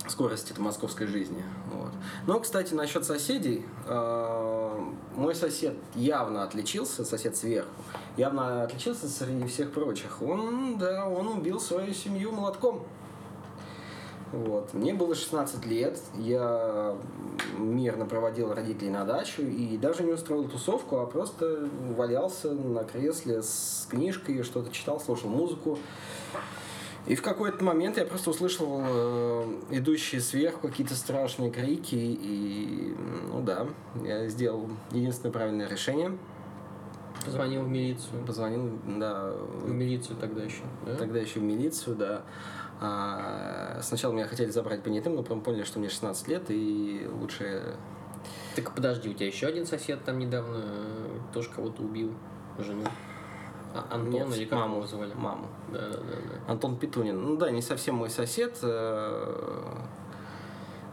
скорости 0.09 0.53
это 0.53 0.61
московской 0.61 1.07
жизни. 1.07 1.43
Вот. 1.73 1.93
Но, 2.27 2.41
кстати, 2.41 2.75
насчет 2.75 3.05
соседей. 3.05 3.65
э, 3.87 4.91
мой 5.15 5.35
сосед 5.35 5.77
явно 5.95 6.43
отличился, 6.43 7.05
сосед 7.05 7.37
сверху, 7.37 7.71
явно 8.17 8.63
отличился 8.63 9.09
среди 9.09 9.47
всех 9.47 9.73
прочих. 9.73 10.23
Он, 10.23 10.79
да, 10.79 11.07
он 11.07 11.29
убил 11.29 11.61
свою 11.61 11.93
семью 11.93 12.33
молотком. 12.33 12.85
Вот. 14.33 14.73
Мне 14.75 14.95
было 14.95 15.15
16 15.15 15.67
лет, 15.67 15.99
я 16.17 16.97
мирно 17.59 18.07
проводил 18.07 18.55
родителей 18.55 18.91
на 18.91 19.05
дачу 19.05 19.43
и 19.43 19.77
даже 19.77 20.05
не 20.05 20.13
устроил 20.13 20.49
тусовку, 20.49 20.99
а 20.99 21.07
просто 21.07 21.69
валялся 21.97 22.53
на 22.53 22.85
кресле 22.85 23.43
с 23.43 23.89
книжкой, 23.91 24.43
что-то 24.45 24.71
читал, 24.71 25.01
слушал 25.01 25.31
музыку. 25.31 25.79
И 27.07 27.17
в 27.17 27.23
какой-то 27.23 27.65
момент 27.65 27.97
я 27.97 28.05
просто 28.05 28.31
услышал 28.31 28.83
э, 28.85 29.61
идущие 29.71 30.21
сверху 30.21 30.69
какие-то 30.69 30.95
страшные 30.95 31.51
крики, 31.51 31.97
и, 31.97 32.95
ну 33.33 33.41
да, 33.41 33.67
я 34.05 34.29
сделал 34.29 34.69
единственное 34.93 35.33
правильное 35.33 35.67
решение. 35.67 36.17
Позвонил 37.25 37.63
в 37.63 37.69
милицию. 37.69 38.25
Позвонил, 38.27 38.79
да, 38.87 39.33
В 39.65 39.71
милицию 39.71 40.17
тогда 40.19 40.43
еще. 40.43 40.63
да? 40.87 40.95
тогда 40.97 41.19
еще 41.19 41.41
в 41.41 41.43
милицию, 41.43 41.97
да. 41.97 42.23
А, 42.81 43.79
сначала 43.83 44.13
меня 44.13 44.27
хотели 44.27 44.51
забрать 44.51 44.83
понятым, 44.83 45.15
но 45.15 45.23
потом 45.23 45.43
поняли, 45.43 45.65
что 45.65 45.79
мне 45.79 45.89
16 45.91 46.29
лет, 46.29 46.45
и 46.49 47.07
лучше... 47.13 47.77
Так 48.57 48.75
подожди, 48.75 49.11
у 49.11 49.15
тебя 49.15 49.27
еще 49.27 49.47
один 49.47 49.67
сосед 49.67 50.03
там 50.05 50.19
недавно 50.19 50.63
э, 50.63 51.19
тоже 51.33 51.51
кого-то 51.51 51.83
убил, 51.83 52.13
жену. 52.59 52.85
А, 53.75 53.87
Антон 53.95 54.11
Нет, 54.11 54.37
или 54.37 54.45
как 54.47 54.59
маму. 54.59 54.77
его 54.77 54.87
звали? 54.87 55.13
Маму. 55.15 55.47
Да, 55.73 55.79
да, 55.79 55.99
да, 55.99 55.99
да. 55.99 56.53
Антон 56.53 56.77
Петунин. 56.77 57.21
Ну 57.23 57.37
да, 57.37 57.51
не 57.51 57.63
совсем 57.63 57.97
мой 57.97 58.11
сосед. 58.11 58.59
э, 58.63 59.75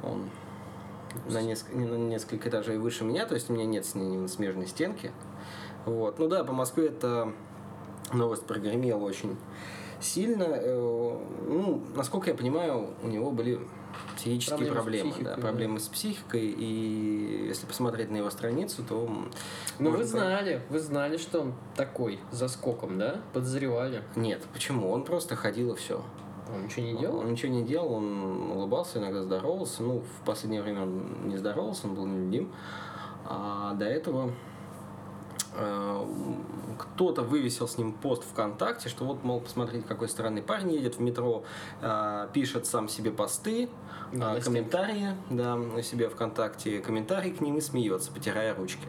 Он 0.04 0.30
на 1.30 1.42
несколько, 1.42 1.78
на 1.78 1.96
несколько 1.96 2.50
этажей 2.50 2.78
выше 2.78 3.04
меня, 3.04 3.26
то 3.26 3.34
есть 3.34 3.50
у 3.50 3.54
меня 3.54 3.66
нет 3.66 3.86
с 3.86 3.96
ним 3.96 4.28
смежной 4.28 4.68
стенки. 4.68 5.12
Вот. 5.86 6.20
Ну 6.20 6.28
да, 6.28 6.44
по 6.44 6.54
Москве 6.54 6.88
эта 6.88 7.32
новость 8.14 8.46
прогремела 8.46 9.04
очень 9.04 9.38
сильно. 10.02 10.46
Э, 10.50 11.18
Ну, 11.48 11.82
насколько 11.96 12.30
я 12.30 12.36
понимаю, 12.36 12.90
у 13.04 13.08
него 13.08 13.32
были 13.32 13.60
психические 14.16 14.72
Проблемы 14.72 15.12
проблемы. 15.12 15.24
да, 15.24 15.36
да. 15.36 15.42
проблемы 15.42 15.80
с 15.80 15.88
психикой. 15.88 16.48
И 16.48 17.46
если 17.48 17.66
посмотреть 17.66 18.12
на 18.12 18.18
его 18.18 18.30
страницу, 18.30 18.84
то... 18.88 19.10
Ну 19.80 19.92
вы 19.92 20.04
знали, 20.04 20.62
вы 20.70 20.80
знали, 20.80 21.18
что 21.18 21.42
он 21.42 21.54
такой, 21.76 22.20
за 22.32 22.48
скоком, 22.48 22.98
да? 22.98 23.22
Подозревали. 23.34 24.04
Нет, 24.16 24.44
почему? 24.54 24.92
Он 24.92 25.04
просто 25.04 25.36
ходил 25.36 25.74
и 25.74 25.76
все. 25.76 26.04
Он 26.54 26.64
ничего 26.64 26.86
не 26.86 26.98
делал? 26.98 27.20
Он 27.20 27.32
ничего 27.32 27.52
не 27.52 27.64
делал, 27.64 27.94
он 27.94 28.52
улыбался, 28.52 29.00
иногда 29.00 29.22
здоровался. 29.22 29.84
Ну, 29.84 30.00
в 30.00 30.26
последнее 30.26 30.62
время 30.62 30.84
он 30.84 31.28
не 31.28 31.38
здоровался, 31.38 31.88
он 31.88 31.96
был 31.96 32.06
нелюдим. 32.06 32.52
А 33.26 33.74
до 33.74 33.86
этого 33.86 34.32
кто-то 36.78 37.24
вывесил 37.24 37.68
с 37.68 37.78
ним 37.78 37.92
пост 37.94 38.24
ВКонтакте, 38.24 38.90
что 38.90 39.06
вот, 39.06 39.24
мол, 39.24 39.42
посмотрите, 39.42 39.86
какой 39.88 40.08
странный 40.10 40.42
парень 40.42 40.72
едет 40.74 40.96
в 40.96 41.02
метро, 41.02 41.44
э, 41.82 42.28
пишет 42.34 42.66
сам 42.66 42.88
себе 42.90 43.12
посты, 43.12 43.70
Да, 44.14 44.34
э, 44.34 44.38
на 44.38 44.42
комментарии, 44.42 45.10
да, 45.30 45.56
на 45.56 45.82
себе 45.82 46.10
ВКонтакте, 46.10 46.80
комментарии 46.80 47.32
к 47.32 47.42
ним 47.42 47.58
и 47.58 47.62
смеется, 47.62 48.12
потирая 48.12 48.54
ручки. 48.56 48.88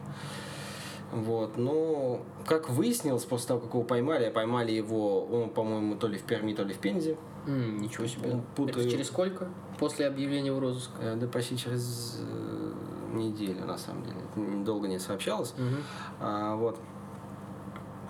Вот, 1.10 1.56
но 1.56 2.20
как 2.46 2.68
выяснилось, 2.68 3.25
после 3.25 3.48
того, 3.48 3.60
как 3.60 3.72
его 3.72 3.82
поймали, 3.82 4.25
а 4.26 4.30
поймали 4.30 4.72
его, 4.72 5.25
он, 5.25 5.48
по-моему, 5.48 5.96
то 5.96 6.06
ли 6.06 6.18
в 6.18 6.22
Перми, 6.22 6.52
то 6.52 6.64
ли 6.64 6.75
в 6.75 6.78
Пензе, 6.78 7.16
М, 7.46 7.80
ничего 7.80 8.06
себе. 8.06 8.28
Ну, 8.34 8.42
путаю. 8.54 8.80
Это 8.82 8.90
через 8.90 9.06
сколько? 9.06 9.48
После 9.78 10.06
объявления 10.06 10.52
в 10.52 10.58
розыск? 10.58 10.90
Э, 11.00 11.16
Да 11.16 11.26
почти 11.28 11.56
через 11.56 12.20
э, 12.20 12.72
неделю, 13.15 13.65
на 13.65 13.79
самом 13.79 14.05
деле. 14.05 14.65
Долго 14.65 14.88
не 14.88 14.99
сообщалось. 14.99 15.55
Мгм. 15.57 15.77
А, 16.21 16.57
вот. 16.57 16.79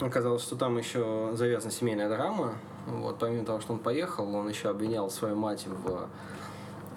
Оказалось, 0.01 0.43
что 0.43 0.57
там 0.57 0.79
еще 0.79 1.31
завязана 1.35 1.73
семейная 1.73 2.09
драма. 2.09 2.55
Вот, 2.87 3.19
помимо 3.19 3.45
того, 3.45 3.61
что 3.61 3.73
он 3.73 3.81
поехал, 3.81 4.35
он 4.35 4.49
еще 4.49 4.71
обвинял 4.71 5.11
свою 5.11 5.37
мать 5.37 5.67
в 5.67 6.09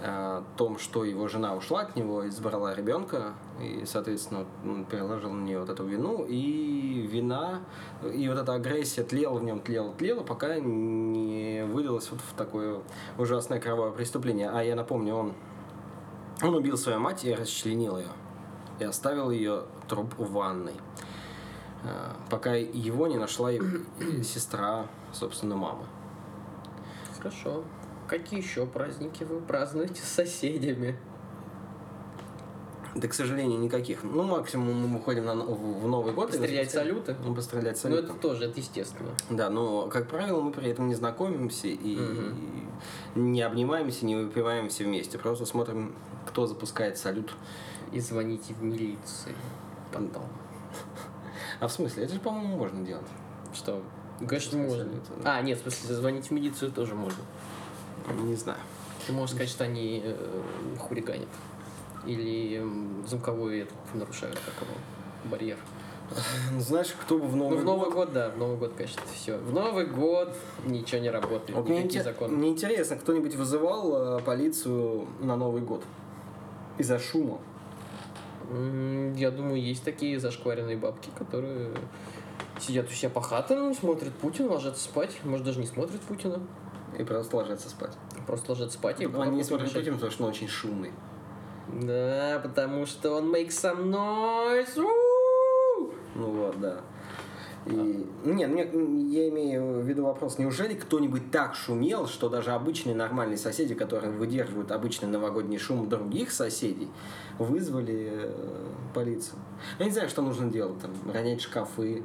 э, 0.02 0.42
том, 0.56 0.78
что 0.78 1.04
его 1.04 1.28
жена 1.28 1.56
ушла 1.56 1.82
от 1.82 1.96
него 1.96 2.24
и 2.24 2.30
забрала 2.30 2.74
ребенка, 2.74 3.34
и, 3.60 3.84
соответственно, 3.86 4.46
он 4.64 4.86
переложил 4.86 5.32
на 5.32 5.44
нее 5.44 5.60
вот 5.60 5.70
эту 5.70 5.84
вину, 5.84 6.26
и 6.26 7.08
вина, 7.12 7.62
и 8.14 8.28
вот 8.28 8.38
эта 8.38 8.54
агрессия 8.54 9.04
тлела 9.04 9.38
в 9.38 9.44
нем, 9.44 9.60
тлела, 9.60 9.92
тлела, 9.94 10.24
пока 10.24 10.60
не 10.60 11.66
вылилась 11.66 12.10
вот 12.12 12.22
в 12.22 12.34
такое 12.36 12.80
ужасное 13.18 13.60
кровавое 13.60 13.92
преступление. 13.92 14.50
А 14.50 14.64
я 14.64 14.76
напомню, 14.76 15.16
он, 15.16 15.34
он 16.42 16.56
убил 16.56 16.78
свою 16.78 17.00
мать 17.00 17.24
и 17.26 17.34
расчленил 17.34 17.98
ее, 17.98 18.08
и 18.80 18.84
оставил 18.84 19.32
ее 19.32 19.64
труп 19.88 20.14
в 20.18 20.32
ванной, 20.32 20.74
э, 21.84 21.88
пока 22.30 22.56
его 22.56 23.08
не 23.08 23.18
нашла 23.18 23.52
сестра, 24.24 24.88
собственно, 25.14 25.56
мамы. 25.56 25.84
Хорошо. 27.18 27.64
Какие 28.08 28.42
еще 28.42 28.66
праздники 28.66 29.24
вы 29.24 29.40
празднуете 29.40 30.02
с 30.02 30.08
соседями? 30.08 30.98
Да, 32.94 33.08
к 33.08 33.14
сожалению, 33.14 33.58
никаких. 33.60 34.04
Ну, 34.04 34.24
максимум 34.24 34.74
мы 34.86 34.98
выходим 34.98 35.24
на, 35.24 35.34
в 35.34 35.80
в 35.82 35.88
Новый 35.88 36.14
год. 36.14 36.28
Пострелять 36.32 36.72
салюты? 36.72 37.16
Ну, 37.24 37.34
пострелять 37.34 37.76
Ну, 37.76 37.80
салютом. 37.90 38.06
это 38.18 38.22
тоже, 38.22 38.46
это 38.46 38.60
естественно. 38.60 39.12
Да, 39.30 39.50
но, 39.50 39.88
как 39.88 40.10
правило, 40.10 40.42
мы 40.42 40.52
при 40.52 40.70
этом 40.72 40.90
не 40.90 40.96
знакомимся 40.96 41.68
и 41.68 41.96
Мгм. 41.96 42.61
Не 43.16 43.42
обнимаемся, 43.42 44.06
не 44.06 44.16
выпиваем 44.16 44.70
все 44.70 44.84
вместе. 44.86 45.18
Просто 45.18 45.46
смотрим, 45.46 45.94
кто 46.28 46.48
запускает 46.48 46.98
салют. 46.98 47.34
И 47.92 48.00
звоните 48.00 48.54
в 48.54 48.64
милицию 48.64 49.36
потом. 49.92 50.24
А 51.60 51.68
в 51.68 51.72
смысле? 51.72 52.06
Это 52.06 52.14
же, 52.14 52.20
по-моему, 52.20 52.58
можно 52.58 52.86
делать. 52.86 53.08
Что? 53.54 53.84
Конечно, 54.20 54.58
можно. 54.58 54.86
да. 55.24 55.38
А, 55.38 55.42
нет, 55.42 55.60
в 55.60 55.62
смысле, 55.64 55.96
звонить 55.96 56.28
в 56.28 56.32
милицию 56.32 56.72
тоже 56.72 56.96
можно. 56.96 57.22
Не 58.24 58.36
знаю. 58.36 58.60
Ты 59.06 59.14
можешь 59.14 59.32
сказать, 59.36 59.50
что 59.50 59.64
они 59.64 60.02
э, 60.04 60.42
хулиганят. 60.80 61.28
Или 62.06 62.58
м, 62.58 63.04
звуковой 63.08 63.62
этот 63.62 63.78
нарушают, 63.94 64.40
как 64.46 64.68
его, 64.68 64.78
барьер. 65.26 65.58
Ну, 66.52 66.60
Знаешь, 66.60 66.94
кто 67.02 67.18
бы 67.18 67.28
в 67.28 67.36
Новый, 67.36 67.56
Ну, 67.58 67.62
в 67.62 67.66
Новый 67.66 67.92
год, 67.92 68.12
да, 68.14 68.30
в 68.30 68.38
Новый 68.38 68.58
год, 68.58 68.74
конечно, 68.76 69.02
все. 69.14 69.38
В 69.38 69.54
Новый 69.54 69.86
год 69.86 70.36
ничего 70.66 71.00
не 71.02 71.10
работает, 71.10 71.58
Вот 71.58 71.68
мне, 71.70 71.80
никакие 71.80 72.02
инте- 72.02 72.06
законы. 72.06 72.36
мне 72.36 72.50
интересно, 72.50 72.98
кто-нибудь 72.98 73.36
вызывал 73.36 74.18
э, 74.18 74.22
полицию 74.22 75.08
на 75.22 75.36
Новый 75.38 75.62
год? 75.62 75.84
Из-за 76.78 77.00
шума. 77.00 77.40
Я 79.16 79.32
думаю, 79.32 79.62
есть 79.62 79.84
такие 79.84 80.20
зашкваренные 80.20 80.76
бабки, 80.76 81.10
которые 81.18 81.72
сидят 82.60 82.88
у 82.88 82.92
себя 82.92 83.10
по 83.10 83.22
хатам, 83.22 83.74
смотрят 83.74 84.14
Путина, 84.14 84.52
ложатся 84.52 84.84
спать. 84.84 85.18
Может, 85.24 85.46
даже 85.46 85.60
не 85.60 85.66
смотрят 85.68 86.02
Путина. 86.02 86.42
И 87.00 87.04
просто 87.04 87.38
ложатся 87.38 87.70
спать. 87.70 87.94
Просто 88.28 88.52
ложатся 88.52 88.78
спать 88.78 89.00
и 89.00 89.06
Они 89.06 89.38
не 89.38 89.44
смотрят 89.44 89.70
мешать. 89.70 89.84
Путин, 89.84 89.94
потому 89.94 90.12
что 90.12 90.24
он 90.26 90.30
очень 90.32 90.48
шумный. 90.50 90.92
Да, 91.82 92.42
потому 92.44 92.86
что 92.86 93.12
он 93.16 93.34
makes 93.34 93.52
some 93.52 93.86
noise. 93.86 94.76
Ну 96.22 96.32
вот, 96.32 96.60
да. 96.60 96.82
И, 97.66 98.08
нет, 98.26 98.50
мне, 98.50 98.64
я 98.64 99.30
имею 99.30 99.82
в 99.82 99.88
виду 99.88 100.04
вопрос, 100.06 100.40
неужели 100.40 100.74
кто-нибудь 100.74 101.30
так 101.32 101.54
шумел, 101.54 102.08
что 102.08 102.28
даже 102.28 102.52
обычные 102.52 102.96
нормальные 102.96 103.38
соседи, 103.38 103.76
которые 103.76 104.12
выдерживают 104.12 104.72
обычный 104.72 105.08
новогодний 105.08 105.60
шум 105.60 105.88
других 105.88 106.32
соседей, 106.32 106.90
вызвали 107.38 108.10
э, 108.14 108.68
полицию? 108.96 109.40
Я 109.78 109.86
не 109.86 109.92
знаю, 109.92 110.10
что 110.10 110.22
нужно 110.22 110.50
делать, 110.50 110.80
там, 110.80 110.92
ронять 111.12 111.42
шкафы. 111.42 112.04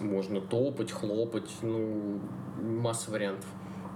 Можно 0.00 0.40
топать, 0.40 0.90
хлопать, 0.90 1.50
ну, 1.62 2.20
масса 2.60 3.10
вариантов. 3.10 3.46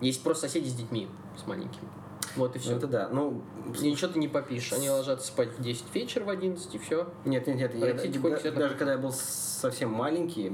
Есть 0.00 0.22
просто 0.22 0.46
соседи 0.46 0.68
с 0.68 0.74
детьми, 0.74 1.08
с 1.36 1.46
маленькими. 1.46 1.88
Вот 2.36 2.56
и 2.56 2.58
Ну, 2.58 2.62
все. 2.62 2.76
это 2.76 2.86
да. 2.86 3.08
Ну, 3.12 3.42
И 3.80 3.90
ничего 3.90 4.10
ты 4.10 4.18
не 4.18 4.28
попишешь. 4.28 4.72
Они 4.72 4.88
ложатся 4.88 5.26
спать 5.28 5.50
в 5.58 5.62
10 5.62 5.94
вечера, 5.94 6.24
в 6.24 6.30
11, 6.30 6.74
и 6.74 6.78
все. 6.78 7.08
Нет, 7.24 7.46
нет, 7.46 7.56
нет. 7.56 7.74
Я, 7.74 7.94
да- 7.94 8.50
даже 8.58 8.74
когда 8.76 8.92
я 8.92 8.98
был 8.98 9.12
совсем 9.12 9.90
маленький, 9.92 10.52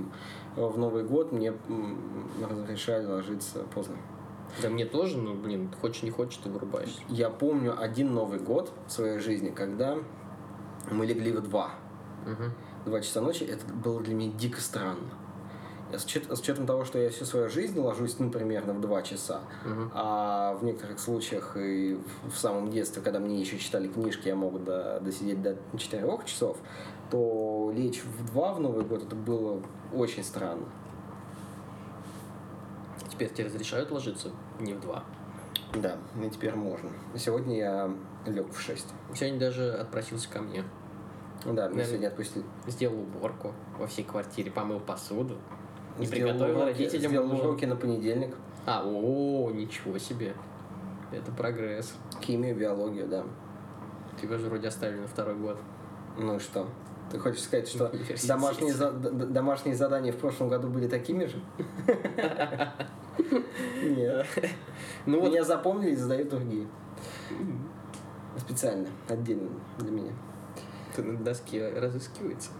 э, 0.56 0.60
в 0.66 0.76
Новый 0.78 1.04
год 1.04 1.32
мне 1.32 1.52
разрешали 2.48 3.06
ложиться 3.06 3.60
поздно. 3.74 3.96
Да 4.62 4.70
мне 4.70 4.86
тоже, 4.86 5.18
ну, 5.18 5.34
блин, 5.34 5.70
хочешь 5.80 6.02
не 6.02 6.10
хочешь, 6.10 6.40
ты 6.42 6.50
вырубаешься. 6.50 7.00
Я 7.08 7.30
помню 7.30 7.80
один 7.80 8.14
Новый 8.14 8.38
год 8.38 8.72
в 8.86 8.92
своей 8.92 9.18
жизни, 9.18 9.50
когда 9.50 9.98
мы 10.90 11.06
легли 11.06 11.32
в 11.32 11.42
два. 11.42 11.72
Мгм. 12.26 12.52
Два 12.86 13.00
часа 13.00 13.20
ночи. 13.20 13.44
Это 13.44 13.64
было 13.72 14.00
для 14.00 14.14
меня 14.14 14.32
дико 14.32 14.60
странно. 14.60 15.10
Я 15.90 15.98
С, 15.98 16.04
учет- 16.04 16.30
с 16.30 16.40
учетом 16.40 16.66
того, 16.66 16.84
что 16.84 16.98
я 16.98 17.08
всю 17.08 17.24
свою 17.24 17.48
жизнь 17.48 17.78
ложусь, 17.78 18.18
ну, 18.18 18.30
примерно 18.30 18.74
в 18.74 18.80
два 18.80 19.00
часа, 19.02 19.40
Мгм. 19.64 19.90
а 19.94 20.54
в 20.60 20.64
некоторых 20.64 20.98
случаях 21.00 21.56
и 21.56 21.94
в, 22.24 22.30
в 22.30 22.36
самом 22.38 22.70
детстве, 22.70 23.00
когда 23.02 23.18
мне 23.20 23.40
еще 23.40 23.58
читали 23.58 23.88
книжки, 23.88 24.28
я 24.28 24.34
мог 24.36 24.62
до, 24.62 25.00
досидеть 25.00 25.40
до 25.40 25.56
четырех 25.78 26.26
часов, 26.26 26.58
то 27.10 27.72
лечь 27.74 28.02
в 28.04 28.26
два 28.26 28.52
в 28.52 28.60
Новый 28.60 28.84
год, 28.84 29.02
это 29.04 29.16
было 29.16 29.62
очень 29.94 30.22
странно. 30.24 30.66
Теперь 33.10 33.30
тебе 33.30 33.46
разрешают 33.46 33.90
ложиться 33.90 34.30
не 34.60 34.74
в 34.74 34.80
2. 34.80 35.04
Да, 35.74 35.96
и 36.22 36.30
теперь 36.30 36.54
можно. 36.54 36.90
Сегодня 37.16 37.56
я 37.56 37.90
лег 38.26 38.52
в 38.52 38.60
6. 38.60 38.86
Сегодня 39.14 39.38
даже 39.40 39.72
отпросился 39.72 40.28
ко 40.28 40.40
мне. 40.40 40.64
Да, 41.44 41.50
меня 41.50 41.54
Наверное. 41.62 41.84
сегодня 41.86 42.06
отпустили. 42.08 42.44
Сделал 42.66 43.00
уборку 43.00 43.54
во 43.78 43.86
всей 43.86 44.04
квартире, 44.04 44.50
помыл 44.50 44.80
посуду. 44.80 45.36
Сделал 46.04 46.32
приготовил 46.32 46.56
уроки- 46.58 46.66
родителям 46.66 47.10
Сделал 47.10 47.32
уроки 47.32 47.64
на 47.64 47.76
понедельник. 47.76 48.34
А, 48.66 48.82
о, 48.84 49.50
ничего 49.50 49.98
себе. 49.98 50.34
Это 51.12 51.32
прогресс. 51.32 51.94
Химию, 52.22 52.54
биологию, 52.56 53.06
да. 53.08 53.24
Тебя 54.20 54.36
же 54.38 54.46
вроде 54.48 54.68
оставили 54.68 55.00
на 55.00 55.06
второй 55.08 55.36
год. 55.36 55.58
Ну 56.18 56.36
и 56.36 56.38
что? 56.38 56.66
Ты 57.10 57.18
хочешь 57.18 57.42
сказать, 57.42 57.68
что 57.68 57.90
домашние, 58.26 58.74
за- 58.74 58.90
домашние 58.92 59.74
задания 59.74 60.12
в 60.12 60.16
прошлом 60.16 60.48
году 60.50 60.68
были 60.68 60.86
такими 60.88 61.24
же? 61.24 61.40
Нет. 63.82 64.26
Ну 65.06 65.22
Меня 65.26 65.42
запомнили 65.44 65.92
и 65.92 65.96
задают 65.96 66.28
другие. 66.28 66.66
Специально, 68.36 68.86
отдельно 69.08 69.48
для 69.78 69.90
меня. 69.90 70.12
ты 70.94 71.02
на 71.02 71.18
доске 71.18 71.68
разыскивается. 71.70 72.50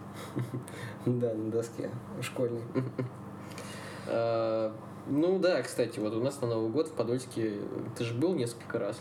Да, 1.07 1.33
на 1.35 1.51
доске 1.51 1.91
школьной. 2.21 2.63
А, 4.09 4.73
Ну 5.11 5.39
да, 5.39 5.63
кстати, 5.63 5.99
вот 6.01 6.13
у 6.15 6.21
нас 6.23 6.41
на 6.43 6.49
Новый 6.49 6.71
год 6.71 6.89
в 6.89 6.93
Подольске, 6.93 7.61
ты 7.97 8.05
же 8.05 8.15
был 8.15 8.35
несколько 8.35 8.79
раз. 8.79 9.01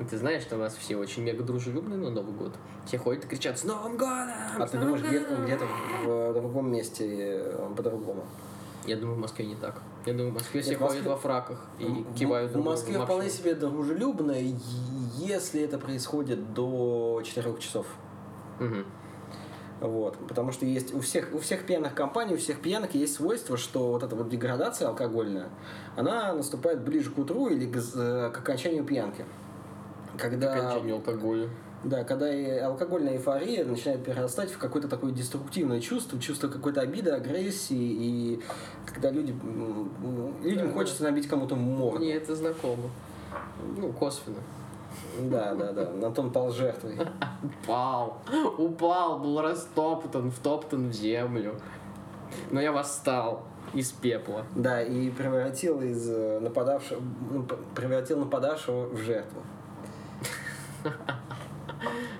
И 0.00 0.04
ты 0.04 0.16
знаешь, 0.16 0.42
что 0.42 0.56
у 0.56 0.58
нас 0.58 0.74
все 0.76 0.96
очень 0.96 1.22
мега 1.24 1.42
дружелюбные 1.42 1.98
на 1.98 2.10
Новый 2.10 2.32
год. 2.32 2.52
Все 2.86 2.96
ходят 2.98 3.24
и 3.24 3.28
кричат 3.28 3.58
«С 3.58 3.64
Новым 3.64 3.96
годом! 3.98 4.30
А 4.58 4.66
ты 4.66 4.78
думаешь, 4.78 5.02
где- 5.02 5.18
годом!» 5.20 5.44
где-то 5.44 5.64
в 6.06 6.32
другом 6.34 6.70
месте 6.72 7.04
э, 7.08 7.68
по-другому? 7.76 8.24
Я 8.86 8.96
думаю, 8.96 9.16
в 9.16 9.20
Москве 9.20 9.44
не 9.44 9.56
так. 9.56 9.82
Я 10.06 10.12
думаю, 10.14 10.30
в 10.30 10.34
Москве 10.34 10.62
все 10.62 10.70
Нет, 10.70 10.78
в 10.78 10.82
Москве- 10.82 11.00
ходят 11.02 11.12
во 11.12 11.18
фраках 11.18 11.66
и 11.78 11.84
В- 11.84 12.14
кивают 12.14 12.50
В 12.50 12.52
друг 12.54 12.64
другу 12.64 12.76
Москве 12.76 12.98
вполне 13.00 13.28
себе 13.28 13.54
дружелюбно, 13.54 14.34
если 15.18 15.62
это 15.62 15.76
происходит 15.78 16.54
до 16.54 17.20
4 17.24 17.58
часов. 17.58 17.86
Мгм. 18.60 18.86
Вот. 19.80 20.16
Потому 20.26 20.50
что 20.52 20.66
есть 20.66 20.92
у 20.94 21.00
всех, 21.00 21.28
у 21.32 21.38
всех 21.38 21.64
пьяных 21.64 21.94
компаний, 21.94 22.34
у 22.34 22.36
всех 22.38 22.60
пьянок 22.60 22.94
есть 22.94 23.14
свойство, 23.14 23.56
что 23.56 23.92
вот 23.92 24.02
эта 24.02 24.16
вот 24.16 24.28
деградация 24.28 24.88
алкогольная, 24.88 25.48
она 25.96 26.32
наступает 26.32 26.80
ближе 26.80 27.10
к 27.10 27.18
утру 27.18 27.48
или 27.48 27.66
к, 27.70 27.76
з- 27.78 28.30
к 28.30 28.38
окончанию 28.38 28.84
пьянки. 28.84 29.24
Когда, 30.16 30.52
Окончание 30.54 30.94
алкоголя. 30.96 31.48
да, 31.84 32.02
когда 32.02 32.34
и 32.34 32.58
алкогольная 32.58 33.12
эйфория 33.14 33.64
начинает 33.64 34.02
перерастать 34.04 34.50
в 34.50 34.58
какое-то 34.58 34.88
такое 34.88 35.12
деструктивное 35.12 35.80
чувство, 35.80 36.18
чувство 36.18 36.48
какой-то 36.48 36.80
обиды, 36.80 37.10
агрессии, 37.10 37.76
и 37.78 38.42
когда 38.84 39.10
люди, 39.12 39.32
людям 40.42 40.68
Да, 40.68 40.72
хочется 40.72 41.04
набить 41.04 41.28
кому-то 41.28 41.54
морду. 41.54 42.00
Мне 42.00 42.14
это 42.14 42.34
знакомо. 42.34 42.90
Ну, 43.76 43.92
косвенно. 43.92 44.38
Да, 45.20 45.54
да, 45.54 45.72
да. 45.72 46.06
Антон 46.06 46.30
пал 46.30 46.50
жертвой. 46.50 46.98
Упал. 47.42 48.18
Упал, 48.56 49.18
был 49.18 49.40
растоптан, 49.40 50.30
втоптан 50.30 50.90
в 50.90 50.92
землю. 50.92 51.54
Но 52.50 52.60
я 52.60 52.72
восстал 52.72 53.42
из 53.74 53.92
пепла. 53.92 54.44
Да, 54.54 54.82
и 54.82 55.10
превратил 55.10 55.80
из 55.80 56.08
э, 56.08 56.38
нападавшего, 56.40 57.00
ну, 57.30 57.46
превратил 57.74 58.18
нападавшего 58.18 58.86
в 58.86 58.96
жертву. 58.98 59.42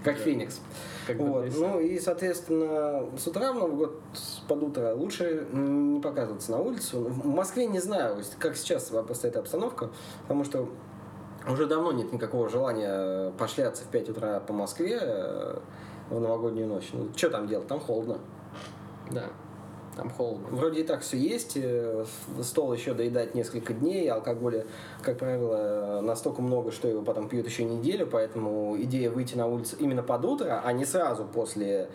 Как 0.04 0.16
Феникс. 0.16 0.60
Вот. 1.16 1.46
Ну 1.56 1.80
и, 1.80 1.98
соответственно, 1.98 3.06
с 3.16 3.26
утра 3.26 3.52
в 3.52 3.56
Новый 3.56 3.76
год 3.76 4.00
под 4.46 4.62
утро 4.62 4.94
лучше 4.94 5.46
не 5.52 6.00
показываться 6.00 6.52
на 6.52 6.58
улицу. 6.58 7.00
В 7.00 7.26
Москве 7.26 7.66
не 7.66 7.80
знаю, 7.80 8.22
как 8.38 8.56
сейчас 8.56 8.92
обстоит 8.92 9.36
обстановка, 9.36 9.90
потому 10.22 10.44
что 10.44 10.68
уже 11.48 11.66
давно 11.66 11.92
нет 11.92 12.12
никакого 12.12 12.48
желания 12.48 13.30
пошляться 13.32 13.84
в 13.84 13.88
5 13.88 14.10
утра 14.10 14.40
по 14.40 14.52
Москве 14.52 14.98
э, 15.00 15.58
в 16.10 16.20
новогоднюю 16.20 16.68
ночь. 16.68 16.90
Ну, 16.92 17.08
что 17.16 17.30
там 17.30 17.46
делать? 17.46 17.66
Там 17.66 17.80
холодно. 17.80 18.18
Да, 19.10 19.24
там 19.96 20.10
холодно. 20.10 20.48
Вроде 20.50 20.82
и 20.82 20.84
так 20.84 21.00
все 21.00 21.16
есть, 21.18 21.56
э, 21.56 22.04
стол 22.42 22.72
еще 22.72 22.94
доедать 22.94 23.34
несколько 23.34 23.74
дней, 23.74 24.08
алкоголя, 24.10 24.66
как 25.02 25.18
правило, 25.18 26.00
настолько 26.02 26.40
много, 26.40 26.70
что 26.70 26.88
его 26.88 27.02
потом 27.02 27.28
пьют 27.28 27.46
еще 27.46 27.64
неделю, 27.64 28.06
поэтому 28.06 28.76
идея 28.82 29.10
выйти 29.10 29.34
на 29.34 29.46
улицу 29.46 29.76
именно 29.78 30.02
под 30.02 30.24
утро, 30.24 30.62
а 30.64 30.72
не 30.72 30.84
сразу 30.84 31.24
после 31.24 31.88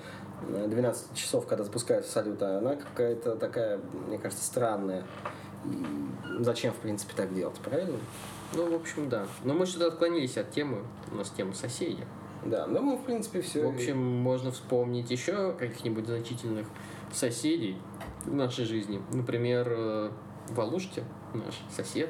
э, 0.47 0.67
12 0.67 1.15
часов, 1.15 1.47
когда 1.47 1.63
запускаются 1.63 2.11
салюты, 2.11 2.45
она 2.45 2.75
какая-то 2.75 3.35
такая, 3.35 3.79
мне 4.07 4.17
кажется, 4.17 4.43
странная. 4.43 5.03
И 5.65 6.43
зачем, 6.43 6.73
в 6.73 6.77
принципе, 6.77 7.13
так 7.15 7.33
делать, 7.33 7.55
правильно? 7.63 7.97
Ну, 8.55 8.69
в 8.71 8.75
общем, 8.75 9.09
да. 9.09 9.25
Но 9.43 9.53
мы 9.53 9.65
что-то 9.65 9.87
отклонились 9.87 10.37
от 10.37 10.51
темы. 10.51 10.83
У 11.11 11.15
нас 11.15 11.29
тема 11.29 11.53
соседи. 11.53 12.05
Да, 12.45 12.67
ну 12.67 12.81
мы, 12.81 12.97
в 12.97 13.03
принципе, 13.03 13.41
все. 13.41 13.65
В 13.65 13.73
общем, 13.73 13.97
можно 13.97 14.51
вспомнить 14.51 15.09
еще 15.09 15.53
каких-нибудь 15.53 16.05
значительных 16.05 16.67
соседей 17.11 17.77
в 18.25 18.33
нашей 18.33 18.65
жизни. 18.65 19.01
Например, 19.13 19.67
э, 19.69 20.11
Валушки, 20.49 21.03
наш 21.33 21.55
сосед, 21.73 22.09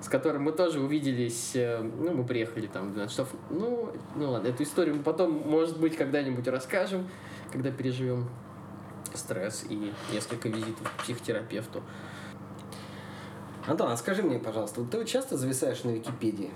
с 0.00 0.08
которым 0.08 0.42
мы 0.42 0.52
тоже 0.52 0.80
увиделись, 0.80 1.52
э, 1.54 1.80
ну, 1.80 2.14
мы 2.14 2.24
приехали 2.24 2.66
там 2.66 2.90
в 2.90 2.92
12 2.94 3.12
часов. 3.12 3.28
Ну, 3.50 3.92
ну 4.16 4.30
ладно, 4.30 4.48
эту 4.48 4.64
историю 4.64 4.96
мы 4.96 5.02
потом, 5.02 5.32
может 5.32 5.78
быть, 5.78 5.96
когда-нибудь 5.96 6.48
расскажем, 6.48 7.08
когда 7.52 7.70
переживем 7.70 8.28
стресс 9.14 9.64
и 9.68 9.92
несколько 10.12 10.48
визитов 10.48 10.90
к 10.96 11.02
психотерапевту. 11.02 11.82
Антон, 13.66 13.90
а 13.90 13.96
скажи 13.96 14.22
мне, 14.22 14.38
пожалуйста, 14.38 14.80
вот 14.80 14.90
ты 14.90 15.04
часто 15.04 15.36
зависаешь 15.36 15.82
на 15.84 15.90
Википедии? 15.90 16.50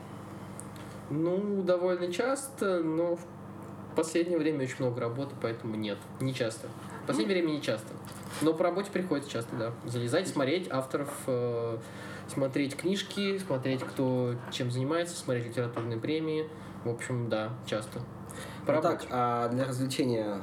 Ну, 1.11 1.63
довольно 1.63 2.13
часто, 2.13 2.83
но 2.83 3.17
в 3.17 3.97
последнее 3.97 4.39
время 4.39 4.63
очень 4.63 4.77
много 4.79 5.01
работы, 5.01 5.35
поэтому 5.43 5.75
нет, 5.75 5.99
не 6.21 6.33
часто. 6.33 6.69
В 7.03 7.07
последнее 7.09 7.41
время 7.41 7.53
не 7.53 7.63
часто. 7.63 7.89
Но 8.43 8.55
по 8.55 8.63
работе 8.63 8.91
приходится 8.93 9.31
часто, 9.31 9.57
да. 9.57 9.73
Залезать, 9.85 10.29
смотреть 10.29 10.71
авторов, 10.71 11.13
э, 11.27 11.79
смотреть 12.29 12.77
книжки, 12.77 13.39
смотреть, 13.39 13.83
кто 13.83 14.37
чем 14.53 14.71
занимается, 14.71 15.17
смотреть 15.17 15.47
литературные 15.47 15.99
премии. 15.99 16.49
В 16.85 16.91
общем, 16.91 17.29
да, 17.29 17.51
часто. 17.67 18.01
По 18.67 18.75
Ну 18.75 18.81
так, 18.81 19.05
а 19.11 19.49
для 19.49 19.65
развлечения 19.65 20.41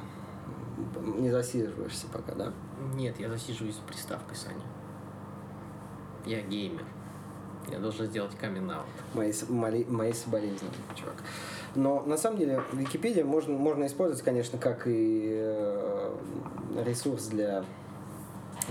не 1.02 1.30
засиживаешься 1.30 2.06
пока, 2.12 2.34
да? 2.34 2.52
Нет, 2.94 3.18
я 3.18 3.30
засиживаюсь 3.30 3.76
с 3.76 3.78
приставкой, 3.78 4.36
Саня. 4.36 4.62
Я 6.28 6.42
геймер. 6.42 6.84
Я 7.70 7.78
должен 7.78 8.06
сделать 8.06 8.32
камин 8.38 8.70
мои, 9.14 9.32
мои, 9.48 9.84
мои 9.88 10.12
чувак. 10.94 11.22
Но 11.74 12.02
на 12.02 12.18
самом 12.18 12.38
деле 12.38 12.62
Википедия 12.72 13.24
можно, 13.24 13.54
можно 13.54 13.86
использовать, 13.86 14.22
конечно, 14.22 14.58
как 14.58 14.86
и 14.86 15.38
э, 15.38 16.16
ресурс 16.84 17.28
для 17.28 17.64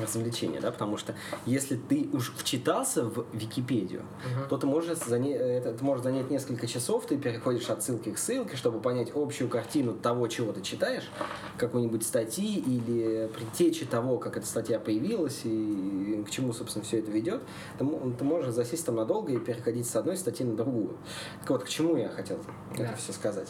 развлечения, 0.02 0.60
да, 0.60 0.72
потому 0.72 0.98
что 0.98 1.16
если 1.46 1.76
ты 1.76 2.10
уж 2.14 2.34
вчитался 2.36 3.06
в 3.06 3.26
Википедию, 3.34 4.04
Мгм. 4.26 4.48
то 4.50 4.58
ты 4.58 4.68
можешь, 4.68 4.98
заня... 4.98 5.36
это, 5.36 5.70
это 5.70 5.84
может 5.84 6.04
занять 6.04 6.30
несколько 6.30 6.68
часов, 6.68 7.06
ты 7.06 7.18
переходишь 7.18 7.70
от 7.70 7.84
ссылки 7.84 8.12
к 8.12 8.18
ссылке, 8.18 8.56
чтобы 8.56 8.80
понять 8.80 9.12
общую 9.16 9.50
картину 9.50 9.94
того, 9.94 10.28
чего 10.28 10.52
ты 10.54 10.62
читаешь, 10.62 11.10
какой-нибудь 11.58 12.04
статьи 12.04 12.60
или 12.60 13.28
предтечи 13.28 13.86
того, 13.86 14.18
как 14.18 14.38
эта 14.38 14.46
статья 14.46 14.80
появилась 14.80 15.42
и 15.44 16.24
к 16.26 16.30
чему, 16.30 16.54
собственно, 16.54 16.84
все 16.86 17.00
это 17.00 17.12
ведет, 17.12 17.42
ты, 17.78 17.86
ты 18.18 18.24
можешь 18.24 18.54
засесть 18.54 18.86
там 18.86 18.96
надолго 18.96 19.32
и 19.32 19.38
переходить 19.38 19.88
с 19.88 19.96
одной 19.96 20.18
статьи 20.18 20.46
на 20.46 20.56
другую. 20.56 20.98
Так 21.42 21.50
вот, 21.52 21.64
к 21.64 21.70
чему 21.70 21.96
я 21.98 22.10
хотел 22.10 22.40
Да. 22.78 22.84
это 22.86 22.96
все 22.98 23.14
сказать? 23.14 23.48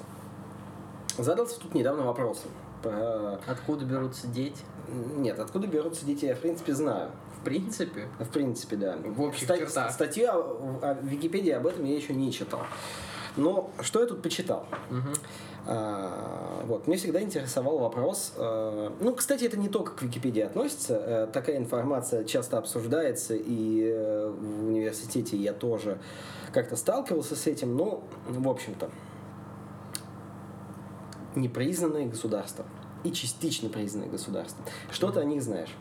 Задался 1.17 1.59
тут 1.59 1.73
недавно 1.73 2.03
вопросом. 2.03 2.51
Про... 2.81 3.39
Откуда 3.47 3.85
берутся 3.85 4.27
дети? 4.27 4.61
Нет, 5.17 5.39
откуда 5.39 5.67
берутся 5.67 6.05
дети, 6.05 6.25
я, 6.25 6.35
в 6.35 6.39
принципе, 6.39 6.73
знаю. 6.73 7.11
В 7.39 7.43
принципе, 7.43 8.07
В 8.19 8.29
принципе, 8.29 8.75
да. 8.75 8.97
В 9.03 9.21
общих 9.21 9.43
Ста- 9.43 9.57
чертах. 9.57 9.91
Статью 9.91 10.27
о, 10.29 10.79
о 10.81 10.93
Википедии 11.01 11.51
об 11.51 11.67
этом 11.67 11.85
я 11.85 11.95
еще 11.95 12.13
не 12.13 12.31
читал. 12.31 12.61
Но 13.35 13.69
что 13.81 14.01
я 14.01 14.07
тут 14.07 14.21
почитал? 14.21 14.65
мгм. 14.89 15.13
А, 15.69 16.63
вот, 16.65 16.87
мне 16.87 16.95
всегда 16.95 17.21
интересовал 17.21 17.77
вопрос. 17.79 18.33
э, 18.37 18.89
ну, 19.01 19.13
кстати, 19.15 19.43
это 19.43 19.57
не 19.57 19.67
только 19.67 19.91
к 19.93 20.01
Википедии 20.01 20.41
относится. 20.41 20.95
э, 20.95 21.27
такая 21.31 21.57
информация 21.57 22.23
часто 22.23 22.57
обсуждается, 22.57 23.35
и 23.35 23.83
э, 23.93 24.29
в 24.29 24.67
университете 24.69 25.35
я 25.35 25.51
тоже 25.53 25.97
как-то 26.53 26.77
сталкивался 26.77 27.35
с 27.35 27.47
этим. 27.47 27.75
Ну, 27.75 28.03
в 28.29 28.47
общем-то, 28.47 28.89
непризнанные 31.37 32.07
государства 32.07 32.65
и 33.03 33.11
частично 33.11 33.69
признанные 33.69 34.09
государства. 34.09 34.63
Что 34.91 35.11
ты 35.11 35.19
о 35.19 35.23
них 35.23 35.41
знаешь? 35.41 35.73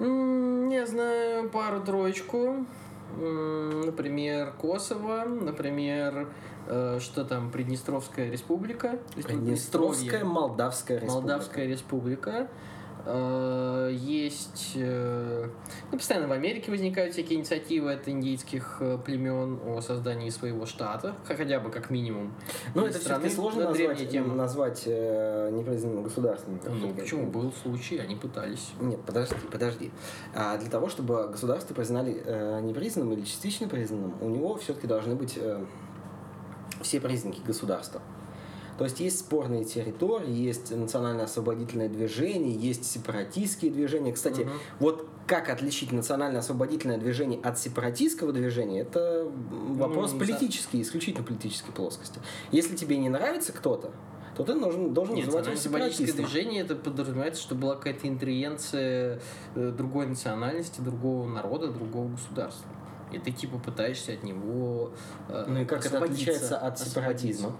Я 0.00 0.86
знаю 0.86 1.50
пару-троечку. 1.50 2.66
Например, 3.16 4.52
Косово, 4.52 5.24
например, 5.24 6.28
э, 6.68 6.98
что 7.00 7.24
там, 7.24 7.50
Приднестровская 7.50 8.30
республика. 8.30 9.00
Приднестровская 9.16 10.24
Молдавская 10.24 11.00
республика. 11.00 11.20
Молдавская 11.20 11.66
республика. 11.66 12.48
Э, 13.06 13.90
Есть... 13.92 14.72
э, 14.76 15.48
Ну, 15.90 15.98
постоянно 15.98 16.28
в 16.28 16.32
Америке 16.32 16.70
возникают 16.70 17.12
всякие 17.12 17.38
инициативы 17.38 17.92
от 17.92 18.08
индийских 18.08 18.78
э, 18.80 18.98
племен 19.04 19.58
о 19.66 19.80
создании 19.80 20.30
своего 20.30 20.66
штата, 20.66 21.14
хотя 21.24 21.60
бы 21.60 21.70
как 21.70 21.90
минимум. 21.90 22.32
Ну, 22.74 22.86
это 22.86 22.98
все-таки 22.98 23.28
сложно 23.28 23.64
назвать, 23.64 24.10
тема. 24.10 24.34
назвать 24.34 24.82
э, 24.86 25.50
непризнанным 25.52 26.04
государством. 26.04 26.60
Ну, 26.64 26.94
почему? 26.94 27.26
Был 27.26 27.52
случай, 27.52 27.98
они 27.98 28.16
пытались. 28.16 28.70
Нет, 28.80 29.00
подожди, 29.06 29.36
подожди. 29.50 29.90
А 30.34 30.56
для 30.58 30.70
того, 30.70 30.88
чтобы 30.88 31.28
государство 31.28 31.74
признали 31.74 32.22
э, 32.24 32.60
непризнанным 32.62 33.12
или 33.14 33.24
частично 33.24 33.68
признанным, 33.68 34.14
у 34.20 34.28
него 34.28 34.56
все-таки 34.56 34.86
должны 34.86 35.14
быть 35.14 35.34
э, 35.36 35.64
все 36.82 37.00
признаки 37.00 37.40
государства. 37.44 38.00
То 38.80 38.84
есть 38.84 38.98
есть 38.98 39.18
спорные 39.18 39.62
территории, 39.66 40.32
есть 40.32 40.74
национально-освободительное 40.74 41.90
движение, 41.90 42.56
есть 42.56 42.90
сепаратистские 42.90 43.70
движения. 43.70 44.10
Кстати, 44.10 44.40
Мгм. 44.40 44.52
вот 44.78 45.06
как 45.26 45.50
отличить 45.50 45.92
национально-освободительное 45.92 46.96
движение 46.96 47.38
от 47.42 47.58
сепаратистского 47.58 48.32
движения, 48.32 48.80
это 48.80 49.30
вопрос 49.50 50.14
Ну, 50.14 50.20
политический, 50.20 50.80
исключительно 50.80 51.22
политической 51.26 51.72
плоскости. 51.72 52.20
Если 52.52 52.74
тебе 52.74 52.96
не 52.96 53.10
нравится 53.10 53.52
кто-то, 53.52 53.90
то 54.34 54.44
ты 54.44 54.58
должен, 54.58 54.94
должен 54.94 55.14
Нет, 55.14 55.26
называть 55.26 55.48
его 55.48 55.56
сепаратистом. 55.56 56.24
движение 56.24 56.62
это 56.62 56.74
подразумевается, 56.74 57.42
что 57.42 57.54
была 57.56 57.74
какая-то 57.76 58.08
интервенция 58.08 59.20
э, 59.56 59.72
другой 59.76 60.06
национальности, 60.06 60.80
другого 60.80 61.28
народа, 61.28 61.68
другого 61.68 62.08
государства. 62.08 62.66
И 63.12 63.18
ты 63.18 63.30
типа 63.30 63.58
пытаешься 63.58 64.14
от 64.14 64.22
него 64.22 64.92
э, 65.28 65.44
Ну 65.48 65.60
и 65.60 65.64
как 65.66 65.84
это 65.84 66.02
отличается 66.02 66.56
от 66.56 66.78
сепаратизма? 66.78 67.58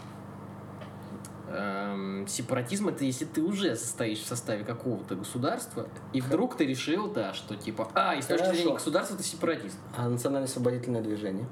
Эм, 1.52 2.26
сепаратизм 2.28 2.88
это 2.88 3.04
если 3.04 3.24
ты 3.24 3.42
уже 3.42 3.74
состоишь 3.74 4.20
в 4.20 4.26
составе 4.26 4.64
какого-то 4.64 5.16
государства, 5.16 5.88
и 6.12 6.20
вдруг 6.20 6.56
ты 6.56 6.64
решил, 6.64 7.10
да, 7.10 7.34
что 7.34 7.56
типа, 7.56 7.88
а, 7.94 8.14
и 8.14 8.22
с 8.22 8.26
точки 8.26 8.46
зрения 8.46 8.74
государства 8.74 9.16
ты 9.16 9.24
сепаратист. 9.24 9.76
А 9.96 10.08
национально-освободительное 10.08 11.02
движение? 11.02 11.46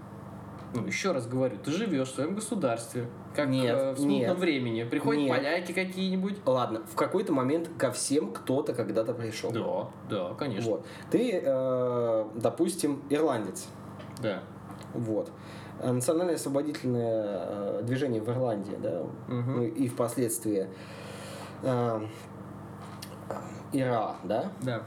Ну, 0.75 0.87
еще 0.87 1.13
раз 1.13 1.27
говорю, 1.27 1.57
ты 1.59 1.73
живешь 1.73 2.09
в 2.09 2.15
своем 2.15 2.35
государстве, 2.35 3.09
как 3.35 3.49
Нет, 3.49 3.75
э, 3.77 3.93
в 3.93 3.97
смутном 3.97 4.19
нет. 4.19 4.39
времени. 4.39 4.85
Приходят 4.85 5.23
Нет. 5.23 5.37
поляки 5.37 5.73
какие-нибудь. 5.73 6.37
Ладно, 6.45 6.83
в 6.87 6.95
какой-то 6.95 7.33
момент 7.33 7.71
ко 7.79 7.91
всем 7.91 8.33
кто-то 8.33 8.75
когда-то 8.75 9.15
пришел. 9.15 9.51
Да, 9.51 9.89
да, 10.11 10.35
конечно. 10.35 10.71
Вот. 10.71 10.87
Ты, 11.11 11.41
э, 11.43 12.25
допустим, 12.35 13.03
ирландец. 13.09 13.67
Да. 14.21 14.43
Вот. 14.93 15.31
А 15.81 15.93
Национальное 15.93 16.35
освободительное 16.35 17.25
э, 17.25 17.81
движение 17.85 18.21
в 18.21 18.29
Ирландии, 18.29 18.77
да, 18.83 19.03
Мгм. 19.29 19.57
ну 19.57 19.63
и 19.63 19.89
впоследствии 19.89 20.69
э, 21.63 22.01
ИРА, 23.73 24.17
да, 24.25 24.51
Да. 24.63 24.83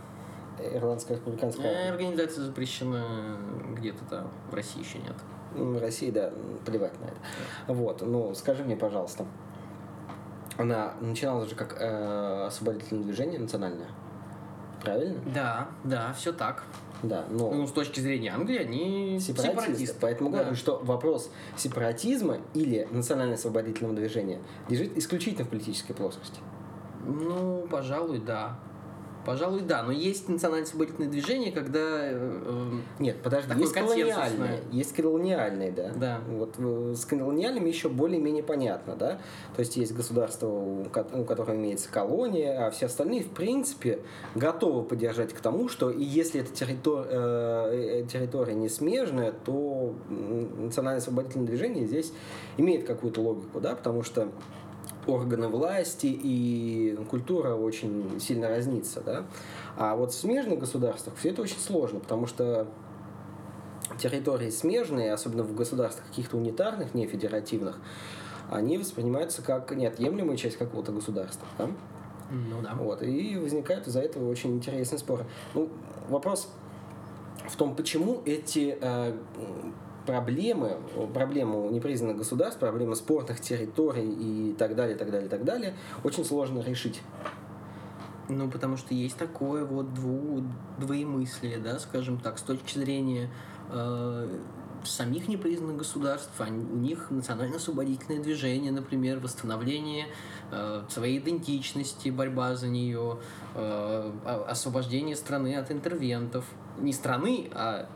Ирландская 0.73 1.17
республиканская 1.17 1.88
Э. 1.88 1.89
Организация 1.91 2.43
запрещена 2.43 3.38
где-то 3.77 4.04
там, 4.10 4.27
в 4.51 4.54
России 4.54 4.80
еще 4.82 4.99
нет. 4.99 5.15
Ну, 5.56 5.73
в 5.77 5.82
России, 5.82 6.12
да, 6.12 6.32
плевать 6.65 6.97
на 6.99 7.06
это. 7.06 7.73
Вот, 7.73 8.01
ну, 8.01 8.34
скажи 8.36 8.63
мне, 8.63 8.75
пожалуйста, 8.75 9.25
она 10.58 10.93
начиналась 11.01 11.49
же 11.49 11.56
как 11.56 11.77
э, 11.80 12.45
освободительное 12.47 13.04
движение 13.04 13.39
национальное, 13.39 13.88
правильно? 14.84 15.19
Да, 15.34 15.67
да, 15.84 16.13
все 16.13 16.32
так. 16.32 16.63
Да, 17.03 17.25
но 17.29 17.51
Ну, 17.51 17.67
с 17.67 17.71
точки 17.71 17.99
зрения 17.99 18.31
Англии, 18.31 18.57
они 18.57 19.19
сепаратисты. 19.19 19.61
сепаратисты. 19.63 19.97
Поэтому 20.01 20.29
Да. 20.29 20.39
говорю, 20.39 20.55
что 20.55 20.79
вопрос 20.83 21.31
сепаратизма 21.57 22.37
или 22.53 22.87
национально-освободительного 22.91 23.95
движения 23.95 24.39
лежит 24.69 24.97
исключительно 24.97 25.45
в 25.45 25.49
политической 25.49 25.93
плоскости. 25.93 26.39
Ну, 27.05 27.65
пожалуй, 27.71 28.19
да. 28.19 28.59
Пожалуй, 29.25 29.62
да. 29.62 29.84
Но 29.84 29.91
есть 29.91 30.27
национально-освободительные 30.29 31.10
движения, 31.10 31.51
когда... 31.51 31.79
э, 31.79 32.12
э, 32.13 32.71
Нет, 32.99 33.17
подожди, 33.21 33.49
Такое 33.49 33.62
есть 33.63 33.73
колониальные, 33.73 34.15
консенсусное. 34.15 34.60
есть 34.71 34.95
колониальные, 34.95 35.71
да. 35.71 35.91
Да. 35.95 36.19
Вот 36.29 36.55
э, 36.57 36.93
с 36.95 37.05
колониальными 37.05 37.67
еще 37.69 37.89
более-менее 37.89 38.43
понятно, 38.43 38.95
да. 38.95 39.19
То 39.55 39.60
есть 39.60 39.77
есть 39.77 39.93
государство, 39.93 40.47
у 40.47 40.86
ко- 40.86 41.05
у 41.13 41.23
которого 41.23 41.55
имеется 41.55 41.91
колония, 41.91 42.65
а 42.67 42.71
все 42.71 42.88
остальные, 42.88 43.23
в 43.23 43.29
принципе, 43.29 43.99
готовы 44.36 44.84
поддержать 44.84 45.34
к 45.34 45.39
тому, 45.39 45.69
что 45.69 45.89
и 45.91 46.03
если 46.03 46.41
эта 46.41 46.51
территор- 46.51 47.07
э, 47.10 48.01
э, 48.03 48.05
территория 48.12 48.53
не 48.55 48.69
смежная, 48.69 49.31
то 49.31 49.93
национально-освободительное 50.10 51.47
движение 51.47 51.86
здесь 51.86 52.12
имеет 52.57 52.86
какую-то 52.86 53.21
логику, 53.21 53.60
да, 53.60 53.75
потому 53.75 54.03
что 54.03 54.29
органы 55.07 55.47
власти 55.47 56.07
и 56.07 56.97
культура 57.09 57.55
очень 57.55 58.19
сильно 58.19 58.49
разнится, 58.49 59.01
да. 59.01 59.25
А 59.77 59.95
вот 59.95 60.11
в 60.11 60.15
смежных 60.15 60.59
государствах 60.59 61.15
все 61.17 61.29
это 61.29 61.41
очень 61.41 61.59
сложно, 61.59 61.99
потому 61.99 62.27
что 62.27 62.67
территории 63.99 64.49
смежные, 64.49 65.13
особенно 65.13 65.43
в 65.43 65.55
государствах 65.55 66.07
каких-то 66.07 66.37
унитарных, 66.37 66.93
не 66.93 67.07
федеративных, 67.07 67.77
они 68.49 68.77
воспринимаются 68.77 69.41
как 69.41 69.71
неотъемлемая 69.71 70.37
часть 70.37 70.57
какого-то 70.57 70.91
государства. 70.91 71.47
Да? 71.57 71.69
Ну 72.31 72.61
да. 72.61 72.73
Вот, 72.75 73.03
и 73.03 73.37
возникают 73.37 73.87
из-за 73.87 74.01
этого 74.01 74.29
очень 74.29 74.55
интересные 74.55 74.99
споры. 74.99 75.25
Ну, 75.53 75.69
вопрос 76.09 76.49
в 77.47 77.55
том, 77.55 77.75
почему 77.75 78.21
эти 78.25 78.77
э, 78.79 79.13
проблемы, 80.05 80.77
проблему 81.13 81.69
непризнанных 81.69 82.17
государств, 82.17 82.59
проблемы 82.59 82.95
спорных 82.95 83.39
территорий 83.39 84.49
и 84.51 84.53
так 84.53 84.75
далее, 84.75 84.95
так 84.95 85.11
далее, 85.11 85.29
так 85.29 85.43
далее, 85.43 85.73
очень 86.03 86.25
сложно 86.25 86.59
решить. 86.59 87.01
Ну, 88.29 88.49
потому 88.49 88.77
что 88.77 88.93
есть 88.93 89.17
такое 89.17 89.65
вот 89.65 89.93
дву, 89.93 90.43
двоемыслие, 90.77 91.57
да, 91.57 91.79
скажем 91.79 92.17
так, 92.17 92.39
с 92.39 92.41
точки 92.41 92.77
зрения 92.77 93.29
э, 93.69 94.39
самих 94.83 95.27
непризнанных 95.27 95.77
государств, 95.77 96.31
они- 96.39 96.65
у 96.65 96.77
них 96.77 97.11
национально-освободительное 97.11 98.21
движение, 98.21 98.71
например, 98.71 99.19
восстановление 99.19 100.07
э, 100.51 100.83
своей 100.89 101.19
идентичности, 101.19 102.09
борьба 102.09 102.55
за 102.55 102.67
нее, 102.67 103.19
э, 103.55 104.11
освобождение 104.47 105.15
страны 105.15 105.55
от 105.55 105.71
интервентов. 105.71 106.45
Не 106.79 106.91
страны, 106.93 107.49
а 107.53 107.87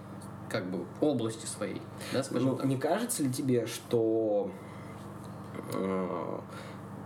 как 0.50 0.70
бы 0.70 0.86
области 1.02 1.46
своей, 1.46 1.82
да, 2.14 2.24
Ну, 2.32 2.56
так. 2.56 2.66
не 2.66 2.78
кажется 2.78 3.24
ли 3.24 3.32
тебе, 3.32 3.66
что 3.66 4.50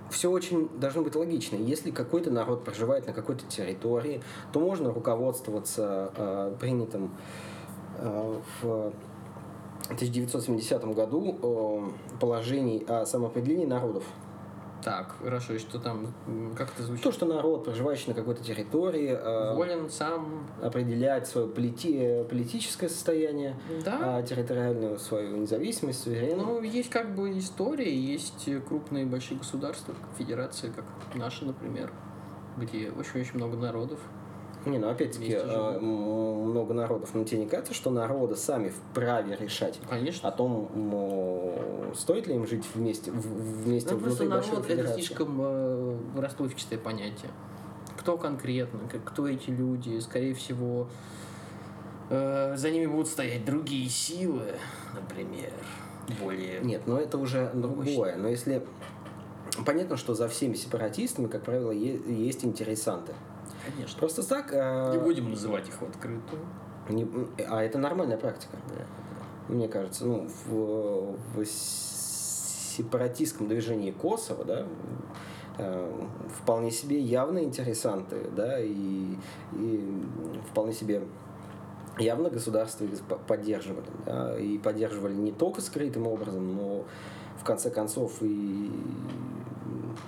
все 0.10 0.30
очень 0.30 0.70
должно 0.80 1.02
быть 1.04 1.16
логично. 1.16 1.56
Если 1.56 1.92
какой-то 1.92 2.32
народ 2.32 2.64
проживает 2.64 3.08
на 3.08 3.14
какой-то 3.14 3.46
территории, 3.46 4.22
то 4.52 4.60
можно 4.60 4.92
руководствоваться 4.92 6.12
э, 6.16 6.56
принятым 6.60 7.12
э, 7.98 8.40
в 8.62 8.94
1970 9.86 10.84
году 10.94 11.38
э, 11.42 12.18
положений 12.20 12.86
о 12.88 13.06
самоопределении 13.06 13.66
народов. 13.66 14.04
Так, 14.84 15.16
хорошо, 15.22 15.54
и 15.54 15.58
что 15.60 15.78
там, 15.78 16.08
как 16.56 16.72
это 16.74 16.84
звучит? 16.84 17.04
То, 17.04 17.12
что 17.12 17.26
народ, 17.26 17.66
проживающий 17.66 18.08
на 18.08 18.14
какой-то 18.14 18.44
территории, 18.44 19.10
э, 19.10 19.56
Волен 19.56 19.90
сам, 19.90 20.48
определяет 20.62 21.28
свое 21.28 21.48
полити- 21.48 22.24
политическое 22.26 22.88
состояние, 22.88 23.56
да, 23.84 24.18
а 24.18 24.24
территориальную 24.24 24.98
свою 25.00 25.38
независимость, 25.38 26.04
суверенность. 26.04 26.46
Ну, 26.46 26.62
есть 26.62 26.90
как 26.90 27.14
бы 27.14 27.38
история, 27.38 27.94
есть 27.94 28.48
э, 28.48 28.60
крупные 28.62 29.06
большие 29.06 29.38
государства, 29.38 29.94
как 29.94 30.18
федерации, 30.18 30.72
как 30.74 30.86
наша, 31.14 31.46
например, 31.46 31.92
где 32.58 32.90
очень-очень 32.92 33.36
много 33.36 33.58
народов. 33.58 34.00
Не, 34.66 34.78
ну 34.78 34.90
опять-таки 34.90 35.34
м, 35.34 35.84
много 36.50 36.74
народов. 36.74 37.12
Но 37.14 37.24
тебе 37.24 37.42
не 37.42 37.48
кажется, 37.48 37.74
что 37.74 37.90
народы 37.92 38.36
сами 38.36 38.70
вправе 38.70 39.38
решать 39.40 39.80
Конечно. 39.90 40.28
о 40.28 40.32
том, 40.32 40.70
стоит 41.96 42.28
ли 42.28 42.36
им 42.36 42.46
жить 42.46 42.66
вместе, 42.74 43.12
в- 43.12 43.64
вместе 43.64 43.94
Ну, 43.94 44.00
просто 44.02 44.24
внутри 44.26 44.28
большой 44.38 44.54
народ 44.56 44.70
это 44.70 44.94
слишком 44.94 45.38
э, 45.42 45.98
расплывчатое 46.18 46.78
понятие. 46.80 47.32
Кто 47.98 48.18
конкретно, 48.18 48.80
кто 49.06 49.28
эти 49.28 49.50
люди, 49.50 50.00
скорее 50.00 50.34
всего, 50.34 50.88
э, 52.10 52.56
за 52.58 52.72
ними 52.72 52.86
будут 52.86 53.08
стоять 53.08 53.46
другие 53.46 53.90
силы, 53.90 54.56
например, 54.94 55.52
более... 56.22 56.60
Нет, 56.62 56.82
но 56.86 57.00
это 57.00 57.18
уже 57.18 57.50
другое. 57.54 58.16
Но 58.18 58.28
если... 58.28 58.64
Понятно, 59.66 59.98
что 59.98 60.14
за 60.16 60.28
всеми 60.28 60.54
сепаратистами, 60.56 61.28
как 61.28 61.44
правило, 61.44 61.72
есть 61.72 62.46
интересанты. 62.46 63.14
Конечно. 63.76 64.00
Просто 64.00 64.28
так... 64.28 64.50
э, 64.52 64.92
Не 64.94 65.00
будем 65.04 65.30
называть 65.30 65.68
их 65.68 65.82
в 65.82 65.84
открытую. 65.84 66.42
не- 66.90 67.08
а 67.50 67.64
это 67.64 67.78
нормальная 67.78 68.18
практика. 68.18 68.58
Да. 68.68 69.54
мне 69.54 69.68
кажется, 69.68 70.06
ну, 70.06 70.28
в, 70.46 71.16
в 71.36 71.46
сепаратистском 71.46 73.48
движении 73.48 73.92
Косово, 73.92 74.46
да, 74.46 74.66
э, 75.58 76.06
вполне 76.42 76.72
себе 76.72 77.00
явные 77.00 77.46
интересанты, 77.46 78.30
да, 78.36 78.60
и, 78.60 79.16
и 79.54 80.04
вполне 80.52 80.74
себе 80.74 81.02
явно 81.98 82.30
государство 82.30 82.86
их 82.86 83.00
по- 83.02 83.18
поддерживали, 83.18 83.86
да, 84.06 84.40
и 84.40 84.58
поддерживали 84.58 85.14
не 85.14 85.32
только 85.32 85.62
скрытым 85.62 86.08
образом, 86.08 86.56
но 86.56 86.86
в 87.40 87.44
конце 87.44 87.70
концов 87.70 88.14
и 88.22 88.72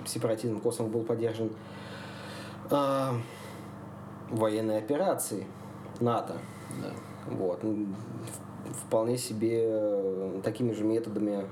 сепаратизм 0.06 0.60
Косово 0.60 0.88
был 0.88 1.02
поддержан 1.02 1.50
а, 2.70 3.14
военной 4.30 4.78
операцией 4.78 5.46
НАТО. 6.00 6.34
Да. 6.82 6.90
Вот. 7.34 7.60
Вполне 8.86 9.18
себе 9.18 9.64
э, 9.64 10.40
такими 10.42 10.72
же 10.72 10.84
методами 10.84 11.44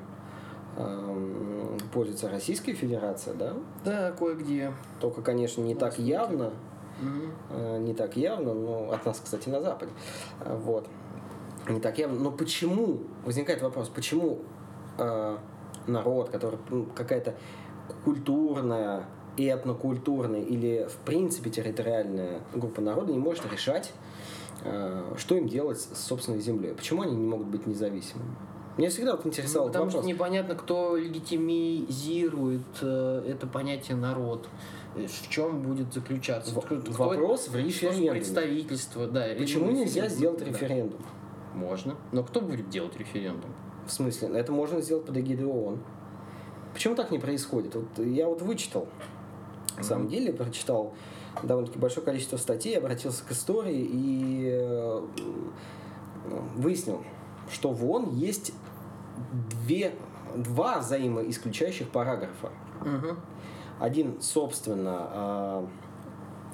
эм, 0.76 1.78
пользуется 1.92 2.30
Российская 2.30 2.72
Федерация, 2.72 3.34
да? 3.34 3.54
Да, 3.84 4.12
кое-где. 4.12 4.72
Только, 5.00 5.22
конечно, 5.22 5.62
не 5.62 5.74
так 5.74 5.98
явно, 5.98 6.52
э, 7.50 7.78
не 7.78 7.94
так 7.94 8.16
явно, 8.16 8.54
но 8.54 8.90
от 8.92 9.04
нас, 9.04 9.20
кстати, 9.22 9.48
на 9.48 9.60
Западе. 9.60 9.92
Э, 10.40 10.56
Вот. 10.56 10.86
Не 11.68 11.80
так 11.80 11.98
явно. 11.98 12.18
Но 12.18 12.30
почему, 12.30 13.00
возникает 13.24 13.60
вопрос, 13.62 13.88
почему 13.88 14.38
э, 14.98 15.36
народ, 15.86 16.30
который 16.30 16.58
ну, 16.70 16.86
какая-то 16.94 17.34
культурная, 18.04 19.04
этнокультурная 19.36 20.42
или, 20.42 20.86
в 20.88 20.96
принципе, 21.04 21.50
территориальная 21.50 22.40
группа 22.54 22.80
народа 22.80 23.12
не 23.12 23.18
может 23.18 23.50
решать, 23.50 23.92
э, 24.64 25.14
что 25.16 25.34
им 25.36 25.48
делать 25.48 25.80
с 25.80 25.98
собственной 26.06 26.40
землей? 26.40 26.74
Почему 26.74 27.02
они 27.02 27.16
не 27.16 27.26
могут 27.26 27.46
быть 27.48 27.66
независимыми? 27.66 28.34
Меня 28.76 28.88
всегда 28.88 29.12
вот 29.16 29.26
интересовал 29.26 29.66
Ну, 29.66 29.72
потому 29.72 29.90
что 29.90 29.98
вопрос. 29.98 30.14
непонятно, 30.14 30.54
кто 30.54 30.96
легитимизирует 30.96 32.62
э, 32.80 33.24
это 33.28 33.46
понятие 33.46 33.96
народ. 33.96 34.48
Э, 34.96 35.06
В 35.06 35.28
чем 35.28 35.62
будет 35.62 35.92
заключаться? 35.92 36.54
В- 36.54 36.60
Кто- 36.64 36.76
кто 36.80 36.92
вопрос 36.92 37.48
в 37.48 37.54
это- 37.54 37.58
референдуме. 37.64 38.12
Представительство, 38.12 39.06
да. 39.06 39.26
Почему 39.38 39.70
нельзя 39.70 40.08
сделать 40.08 40.38
да. 40.40 40.46
референдум? 40.46 41.00
Можно. 41.54 41.96
Но 42.12 42.22
кто 42.24 42.40
будет 42.40 42.68
делать 42.70 42.96
референдум? 42.96 43.50
В 43.86 43.92
смысле? 43.92 44.28
Это 44.34 44.52
можно 44.52 44.80
сделать 44.80 45.04
под 45.04 45.16
эгидой 45.16 45.46
ООН. 45.46 45.78
Почему 46.72 46.94
так 46.94 47.10
не 47.10 47.18
происходит? 47.18 47.74
Вот 47.74 47.98
я 47.98 48.28
вот 48.28 48.40
вычитал, 48.42 48.86
на 49.76 49.84
самом 49.84 50.08
деле, 50.08 50.32
прочитал 50.32 50.92
довольно-таки 51.42 51.78
большое 51.78 52.04
количество 52.04 52.36
статей, 52.36 52.76
обратился 52.76 53.24
к 53.24 53.32
истории 53.32 53.88
и 53.90 54.48
э, 54.52 55.02
выяснил, 56.56 57.02
что 57.50 57.70
в 57.72 57.88
ООН 57.88 58.10
есть 58.14 58.52
две, 59.64 59.92
два 60.36 60.78
взаимоисключающих 60.78 61.88
параграфа. 61.88 62.50
Мгм. 62.80 63.18
Один, 63.78 64.20
собственно, 64.20 65.66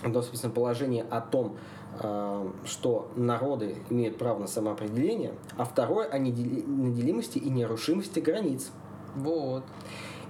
э, 0.02 0.06
одно, 0.06 0.22
собственно, 0.22 0.52
положение 0.52 1.04
о 1.04 1.20
том, 1.20 1.56
э, 2.00 2.50
что 2.64 3.10
народы 3.16 3.76
имеют 3.90 4.18
право 4.18 4.38
на 4.38 4.46
самоопределение, 4.46 5.34
а 5.56 5.64
второе 5.64 6.08
о 6.08 6.18
недели- 6.18 6.64
неделимости 6.66 7.38
и 7.38 7.48
нерушимости 7.48 8.20
границ. 8.20 8.70
Вот. 9.16 9.64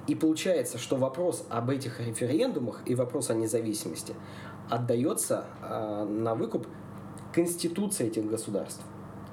И 0.06 0.14
получается, 0.14 0.78
что 0.78 0.96
вопрос 0.96 1.44
об 1.50 1.70
этих 1.70 2.00
референдумах 2.00 2.82
и 2.84 2.94
вопрос 2.94 3.30
о 3.30 3.34
независимости 3.34 4.14
отдается 4.70 5.44
э, 5.62 6.04
на 6.04 6.34
выкуп 6.34 6.66
конституции 7.32 8.06
этих 8.06 8.26
государств, 8.26 8.82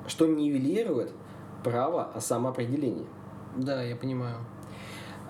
что 0.07 0.25
нивелирует 0.25 1.11
право 1.63 2.05
о 2.13 2.19
самоопределении. 2.19 3.07
Да, 3.55 3.81
я 3.81 3.95
понимаю. 3.95 4.37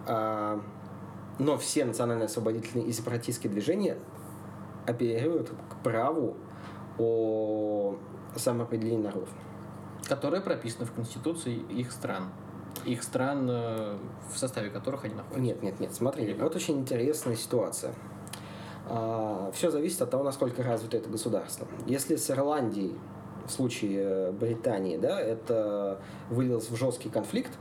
А, 0.08 0.60
но 1.40 1.58
все 1.58 1.86
национальные 1.86 2.26
освободительные 2.26 2.88
и 2.88 2.92
сепаратистские 2.92 3.52
движения 3.52 3.98
апеллируют 4.86 5.50
к 5.50 5.84
праву 5.84 6.36
о 6.98 7.96
самоопределении 8.36 9.04
народов. 9.04 9.30
Которые 10.08 10.42
прописаны 10.42 10.86
в 10.86 10.92
Конституции 10.92 11.56
их 11.70 11.92
стран. 11.92 12.30
Их 12.86 13.04
стран, 13.04 13.48
э, 13.50 13.98
в 14.34 14.38
составе 14.38 14.70
которых 14.70 15.06
они 15.06 15.16
находятся. 15.16 15.42
Нет, 15.42 15.64
нет, 15.64 15.80
нет, 15.80 15.94
смотри, 15.94 16.24
Или 16.26 16.34
вот 16.34 16.56
очень 16.56 16.80
интересная 16.80 17.36
ситуация. 17.36 17.94
все 19.54 19.72
зависит 19.72 20.02
от 20.02 20.10
того, 20.10 20.24
насколько 20.24 20.62
развито 20.62 20.98
это 20.98 21.10
государство. 21.10 21.68
Если 21.88 22.18
с 22.18 22.30
Ирландией, 22.30 22.96
в 23.46 23.52
случае 23.52 24.02
э, 24.02 24.32
Британии, 24.32 24.98
да, 24.98 25.20
это 25.20 26.00
вылилось 26.30 26.70
в 26.70 26.76
жесткий 26.76 27.10
конфликт, 27.10 27.52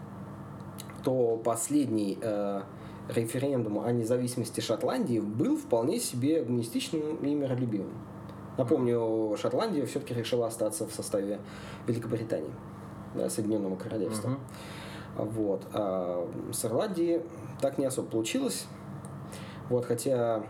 то 1.03 1.37
последний 1.37 2.19
э, 2.21 2.63
референдум 3.09 3.85
о 3.85 3.91
независимости 3.93 4.61
Шотландии 4.61 5.19
был 5.19 5.57
вполне 5.57 5.99
себе 5.99 6.43
гуманистичным 6.43 7.17
и 7.17 7.35
миролюбивым. 7.35 7.93
Напомню, 8.59 9.37
Шотландия 9.41 9.87
все-таки 9.87 10.15
решила 10.15 10.47
остаться 10.47 10.87
в 10.87 10.93
составе 10.93 11.41
Великобритании, 11.87 12.53
да, 13.15 13.31
Соединенного 13.31 13.77
Королевства. 13.77 14.31
Мгм. 14.31 14.41
Вот. 15.17 15.63
А 15.73 16.29
с 16.53 16.65
Ирландией 16.65 17.23
так 17.61 17.79
не 17.79 17.85
особо 17.85 18.09
получилось. 18.09 18.67
Вот, 19.69 19.85
хотя 19.85 20.43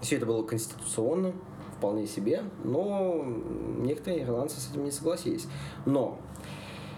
все 0.00 0.16
это 0.16 0.26
было 0.26 0.42
конституционно, 0.42 1.32
вполне 1.76 2.06
себе, 2.06 2.42
но 2.64 3.24
некоторые 3.78 4.24
ирландцы 4.24 4.60
с 4.60 4.70
этим 4.70 4.84
не 4.84 4.90
согласились. 4.90 5.46
Но 5.86 6.18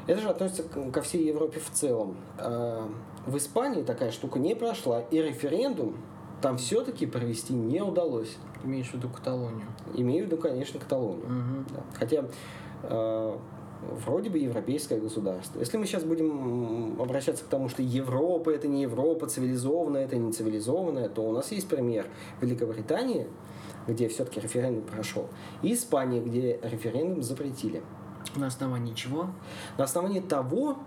это 0.06 0.20
же 0.20 0.28
относится 0.28 0.62
ко 0.64 1.02
всей 1.02 1.26
Европе 1.26 1.60
в 1.60 1.70
целом. 1.70 2.16
А, 2.38 2.88
В 3.26 3.36
Испании 3.36 3.82
такая 3.82 4.10
штука 4.10 4.38
не 4.38 4.54
прошла, 4.54 5.00
и 5.00 5.20
референдум 5.20 5.96
там 6.40 6.56
все-таки 6.56 7.06
провести 7.06 7.52
не 7.52 7.82
удалось. 7.82 8.36
Имеешь 8.64 8.88
в 8.88 8.94
виду 8.94 9.08
Каталонию. 9.08 9.66
Имею 9.94 10.24
в 10.24 10.26
виду, 10.26 10.38
конечно, 10.38 10.80
Каталонию. 10.80 11.26
Мгм. 11.26 11.66
Да. 11.74 11.82
Хотя 11.94 12.24
э, 12.82 13.38
вроде 13.82 14.30
бы 14.30 14.38
европейское 14.38 15.00
государство. 15.00 15.58
Если 15.58 15.76
мы 15.76 15.86
сейчас 15.86 16.04
будем 16.04 17.00
обращаться 17.00 17.44
к 17.44 17.48
тому, 17.48 17.68
что 17.68 17.82
Европа 17.82 18.50
это 18.50 18.68
не 18.68 18.82
Европа, 18.82 19.26
цивилизованная 19.26 20.04
это 20.04 20.16
не 20.16 20.32
цивилизованная, 20.32 21.08
то 21.08 21.22
у 21.22 21.32
нас 21.32 21.52
есть 21.52 21.68
пример 21.68 22.06
Великобритании, 22.40 23.26
где 23.86 24.08
все-таки 24.08 24.40
референдум 24.40 24.84
прошел, 24.84 25.28
и 25.62 25.72
Испании, 25.72 26.20
где 26.20 26.60
референдум 26.62 27.22
запретили. 27.22 27.82
На 28.36 28.46
основании 28.46 28.94
чего? 28.94 29.28
На 29.78 29.84
основании 29.84 30.20
того, 30.20 30.78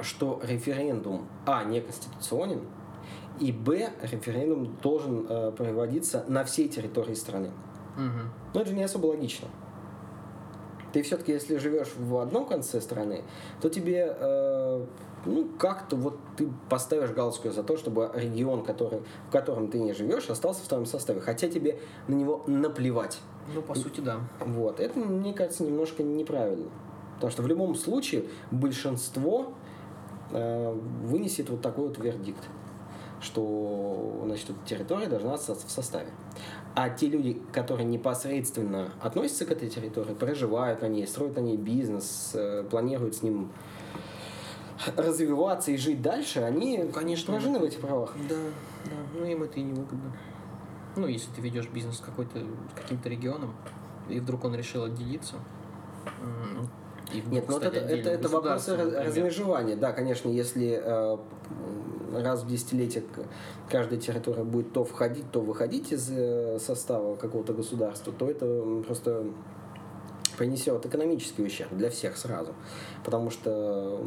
что 0.00 0.40
референдум 0.42 1.26
А 1.46 1.64
не 1.64 1.80
конституционен, 1.80 2.60
и 3.40 3.52
Б 3.52 3.92
референдум 4.02 4.76
должен 4.82 5.26
э, 5.28 5.52
проводиться 5.52 6.24
на 6.28 6.44
всей 6.44 6.68
территории 6.68 7.14
страны. 7.14 7.50
Мгм. 7.96 8.30
Но 8.54 8.60
это 8.60 8.70
же 8.70 8.76
не 8.76 8.82
особо 8.82 9.06
логично. 9.06 9.48
Ты 10.92 11.02
все-таки, 11.02 11.32
если 11.32 11.58
живешь 11.58 11.92
в 11.96 12.16
одном 12.16 12.46
конце 12.46 12.80
страны, 12.80 13.22
то 13.60 13.68
тебе, 13.68 14.16
э, 14.18 14.86
ну, 15.26 15.48
как-то 15.58 15.96
вот 15.96 16.18
ты 16.36 16.48
поставишь 16.68 17.10
галочку 17.10 17.50
за 17.50 17.62
то, 17.62 17.76
чтобы 17.76 18.10
регион, 18.14 18.64
который, 18.64 19.02
в 19.28 19.32
котором 19.32 19.68
ты 19.68 19.78
не 19.78 19.92
живешь, 19.92 20.30
остался 20.30 20.62
в 20.64 20.68
твоем 20.68 20.86
составе. 20.86 21.20
Хотя 21.20 21.48
тебе 21.48 21.78
на 22.06 22.14
него 22.14 22.42
наплевать. 22.46 23.20
Ну, 23.54 23.62
по 23.62 23.74
сути, 23.74 24.00
да. 24.00 24.20
Вот. 24.40 24.80
Это, 24.80 24.98
мне 24.98 25.32
кажется, 25.32 25.62
немножко 25.62 26.02
неправильно. 26.02 26.70
Потому 27.14 27.32
что 27.32 27.42
в 27.42 27.48
любом 27.48 27.74
случае 27.74 28.24
большинство 28.50 29.54
э, 30.30 30.72
вынесет 31.02 31.50
вот 31.50 31.60
такой 31.60 31.88
вот 31.88 31.98
вердикт, 31.98 32.44
что 33.20 34.22
значит, 34.24 34.50
эта 34.50 34.58
территория 34.66 35.08
должна 35.08 35.34
остаться 35.34 35.66
в 35.66 35.70
составе. 35.70 36.08
А 36.74 36.90
те 36.90 37.06
люди, 37.08 37.40
которые 37.52 37.86
непосредственно 37.86 38.92
относятся 39.00 39.44
к 39.46 39.50
этой 39.50 39.68
территории, 39.68 40.14
проживают 40.14 40.82
на 40.82 40.86
ней, 40.86 41.06
строят 41.06 41.34
на 41.36 41.40
ней 41.40 41.56
бизнес, 41.56 42.30
э, 42.34 42.64
планируют 42.70 43.16
с 43.16 43.22
ним 43.22 43.50
развиваться 44.96 45.72
и 45.72 45.76
жить 45.76 46.00
дальше, 46.02 46.40
они 46.40 46.78
Ну, 46.78 46.88
конечно, 46.90 47.32
поражены 47.32 47.58
в 47.58 47.64
этих 47.64 47.80
правах. 47.80 48.14
Да, 48.28 48.36
да. 48.84 48.90
Ну, 49.18 49.24
им 49.24 49.42
это 49.42 49.58
и 49.58 49.62
не 49.62 49.72
выгодно. 49.72 50.12
Ну, 50.96 51.06
если 51.06 51.30
ты 51.32 51.40
ведешь 51.40 51.68
бизнес 51.68 51.96
с 51.96 52.00
какой-то 52.00 52.40
каким-то 52.76 53.08
регионом, 53.08 53.54
и 54.08 54.20
вдруг 54.20 54.44
он 54.44 54.54
решил 54.54 54.84
отделиться. 54.84 55.36
и 57.12 57.20
вдруг 57.20 57.32
Нет, 57.34 57.44
ну 57.48 57.54
вот 57.54 57.64
это, 57.64 57.76
это, 57.78 58.10
это 58.10 58.28
вопросы 58.28 58.76
например. 58.76 59.06
размежевания. 59.06 59.76
Да, 59.76 59.92
конечно, 59.92 60.28
если 60.28 60.80
э, 60.82 61.18
раз 62.12 62.42
в 62.42 62.48
десятилетие 62.48 63.04
каждая 63.70 63.98
территория 63.98 64.44
будет 64.44 64.72
то 64.72 64.84
входить, 64.84 65.30
то 65.30 65.40
выходить 65.40 65.92
из 65.92 66.10
э, 66.10 66.58
состава 66.58 67.16
какого-то 67.16 67.52
государства, 67.52 68.12
то 68.12 68.30
это 68.30 68.82
просто 68.86 69.26
принесет 70.38 70.86
экономический 70.86 71.42
ущерб 71.42 71.72
для 71.72 71.90
всех 71.90 72.16
сразу. 72.16 72.54
Потому 73.04 73.30
что 73.30 74.00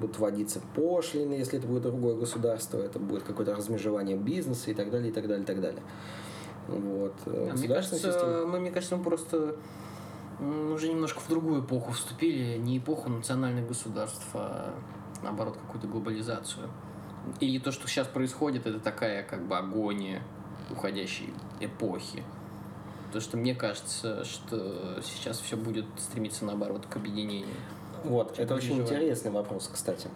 будут 0.00 0.18
вводиться 0.18 0.60
пошлины, 0.74 1.34
если 1.34 1.58
это 1.58 1.68
будет 1.68 1.82
другое 1.82 2.16
государство, 2.16 2.78
это 2.78 2.98
будет 2.98 3.22
какое-то 3.22 3.54
размежевание 3.54 4.16
бизнеса 4.16 4.70
и 4.70 4.74
так 4.74 4.90
далее, 4.90 5.10
и 5.10 5.12
так 5.12 5.28
далее, 5.28 5.42
и 5.42 5.46
так 5.46 5.60
далее. 5.60 5.82
Вот. 6.68 7.14
Да, 7.26 7.32
мне 7.32 7.50
государственная 7.52 8.02
кажется, 8.02 8.26
система- 8.26 8.46
мы, 8.46 8.60
мне 8.60 8.70
кажется, 8.70 8.96
мы 8.96 9.04
просто 9.04 9.56
уже 10.40 10.88
немножко 10.88 11.20
в 11.20 11.28
другую 11.28 11.62
эпоху 11.62 11.92
вступили, 11.92 12.56
не 12.58 12.78
эпоху 12.78 13.10
национальных 13.10 13.66
государств, 13.66 14.26
а 14.34 14.74
наоборот 15.22 15.56
какую-то 15.56 15.88
глобализацию. 15.88 16.68
И 17.40 17.58
то, 17.58 17.72
что 17.72 17.86
сейчас 17.88 18.06
происходит, 18.06 18.66
это 18.66 18.80
такая 18.80 19.22
как 19.22 19.46
бы 19.46 19.56
агония 19.56 20.22
уходящей 20.70 21.32
эпохи. 21.60 22.22
То, 23.12 23.20
что 23.20 23.36
мне 23.36 23.54
кажется, 23.54 24.24
что 24.24 25.00
сейчас 25.02 25.38
все 25.40 25.56
будет 25.56 25.86
стремиться 25.98 26.44
наоборот 26.44 26.86
к 26.86 26.96
объединению. 26.96 27.46
Вот, 28.04 28.36
Чем 28.36 28.44
это 28.44 28.54
очень 28.54 28.68
переживать. 28.76 28.92
интересный 28.92 29.30
вопрос, 29.30 29.70
кстати. 29.72 30.08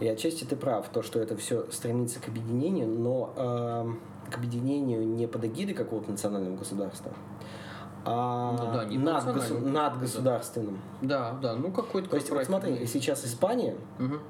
И 0.00 0.08
отчасти 0.08 0.44
ты 0.44 0.54
прав, 0.56 0.88
то, 0.88 1.02
что 1.02 1.18
это 1.18 1.36
все 1.36 1.70
стремится 1.70 2.20
к 2.20 2.28
объединению, 2.28 2.88
но 2.88 3.32
эм, 3.36 4.00
к 4.30 4.36
объединению 4.36 5.06
не 5.06 5.26
под 5.26 5.44
эгидой 5.46 5.74
какого-то 5.74 6.10
национального 6.10 6.56
государства, 6.56 7.12
а 8.04 8.52
Ну 8.60 8.72
да, 8.72 8.84
не 8.84 8.98
над, 8.98 9.24
госу- 9.24 9.60
над 9.60 9.98
государственным. 9.98 10.78
Да, 11.00 11.32
да, 11.40 11.54
ну 11.54 11.70
какой-то 11.70 12.10
То 12.10 12.16
есть, 12.16 12.28
вот 12.30 12.44
смотри, 12.44 12.84
сейчас 12.86 13.24
Испания 13.24 13.76
Мгм, 13.98 14.20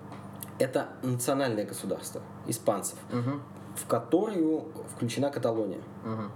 это 0.63 0.87
национальное 1.03 1.65
государство 1.65 2.21
испанцев, 2.47 2.97
мгм, 3.11 3.43
в 3.75 3.87
которую 3.87 4.65
включена 4.95 5.31
Каталония. 5.31 5.81
мгм. 6.05 6.31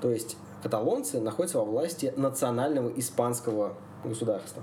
То 0.00 0.10
есть 0.10 0.36
каталонцы 0.62 1.20
находятся 1.20 1.58
во 1.58 1.64
власти 1.64 2.12
национального 2.16 2.88
испанского 2.98 3.74
государства. 4.04 4.62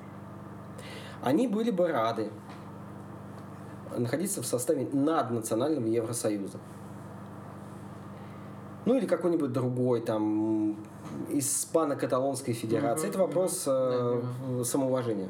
Они 1.22 1.48
были 1.48 1.72
бы 1.72 1.88
рады 1.88 2.30
находиться 3.98 4.42
в 4.42 4.46
составе 4.46 4.88
наднационального 4.92 5.88
Евросоюза. 5.88 6.58
Ну 8.86 8.96
или 8.96 9.06
какой-нибудь 9.08 9.52
другой 9.54 10.02
там 10.02 10.78
испано-каталонской 11.30 12.54
федерации. 12.54 13.08
Мгм, 13.08 13.10
Это 13.10 13.20
вопрос 13.20 13.64
э, 13.66 14.22
самоуважения. 14.64 15.30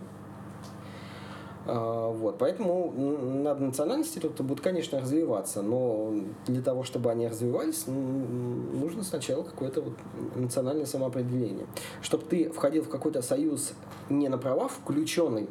А, 1.68 2.12
Вот, 2.12 2.38
поэтому 2.38 2.94
м, 2.96 3.44
наднациональности 3.44 4.20
тут 4.20 4.40
будут, 4.42 4.64
конечно, 4.64 5.00
развиваться, 5.00 5.62
но 5.62 6.14
для 6.48 6.62
того, 6.62 6.84
чтобы 6.84 7.12
они 7.12 7.28
развивались, 7.28 7.86
нужно 7.88 9.04
сначала 9.04 9.44
какое-то 9.44 9.82
вот 9.82 9.94
национальное 10.36 10.86
самоопределение. 10.86 11.66
Чтобы 12.02 12.26
ты 12.26 12.50
входил 12.52 12.84
в 12.84 12.90
какой-то 12.90 13.22
союз 13.22 13.74
не 14.10 14.30
на 14.30 14.38
права 14.38 14.68
включенный, 14.68 15.50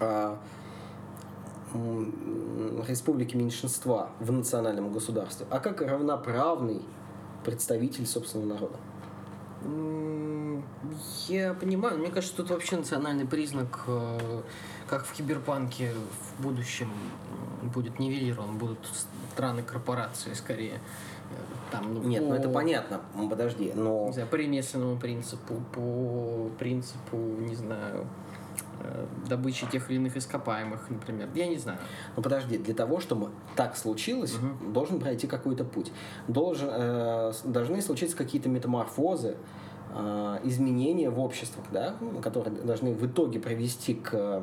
а 0.00 0.38
республики 2.86 3.36
меньшинства 3.36 4.10
в 4.20 4.32
национальном 4.32 4.92
государстве, 4.92 5.46
а 5.50 5.58
как 5.58 5.80
равноправный 5.80 6.82
представитель 7.44 8.06
собственного 8.06 8.54
народа. 8.54 8.76
Я 11.28 11.54
понимаю, 11.54 11.98
мне 11.98 12.08
кажется, 12.10 12.36
тут 12.36 12.50
вообще 12.50 12.76
национальный 12.76 13.26
признак, 13.26 13.84
э, 13.86 14.42
как 14.88 15.04
в 15.04 15.12
киберпанке 15.12 15.92
в 16.38 16.42
будущем 16.42 16.90
будет 17.74 17.98
нивелирован, 17.98 18.58
будут 18.58 18.78
страны 19.32 19.62
корпорации 19.62 20.32
скорее. 20.34 20.74
Э, 20.74 21.34
Там, 21.72 21.94
ну, 21.94 22.02
Нет, 22.02 22.22
ну 22.22 22.34
это 22.34 22.48
по- 22.48 22.54
понятно, 22.54 23.00
подожди, 23.28 23.72
но 23.74 24.06
Не 24.06 24.12
знаю, 24.12 24.28
по 24.28 24.36
ремесленному 24.36 24.96
принципу, 24.98 25.54
по 25.74 26.48
принципу, 26.58 27.16
не 27.16 27.56
знаю, 27.56 28.06
э, 28.80 29.06
добычи 29.28 29.66
тех 29.66 29.90
или 29.90 29.96
иных 29.96 30.16
ископаемых, 30.16 30.88
например. 30.90 31.28
Я 31.34 31.48
не 31.48 31.56
знаю. 31.58 31.78
Ну 32.16 32.22
подожди, 32.22 32.56
для 32.58 32.74
того, 32.74 33.00
чтобы 33.00 33.30
так 33.56 33.76
случилось, 33.76 34.34
Мгм. 34.34 34.72
должен 34.72 35.00
пройти 35.00 35.26
какой-то 35.26 35.64
путь. 35.64 35.90
Должен, 36.28 36.68
э, 36.70 37.32
должны 37.44 37.82
случиться 37.82 38.16
какие-то 38.16 38.48
метаморфозы, 38.48 39.36
изменения 40.44 41.10
в 41.10 41.18
обществах, 41.20 41.66
да, 41.70 41.94
которые 42.22 42.54
должны 42.62 42.92
в 42.92 43.06
итоге 43.06 43.40
привести 43.40 43.94
к 43.94 44.12
э, 44.12 44.42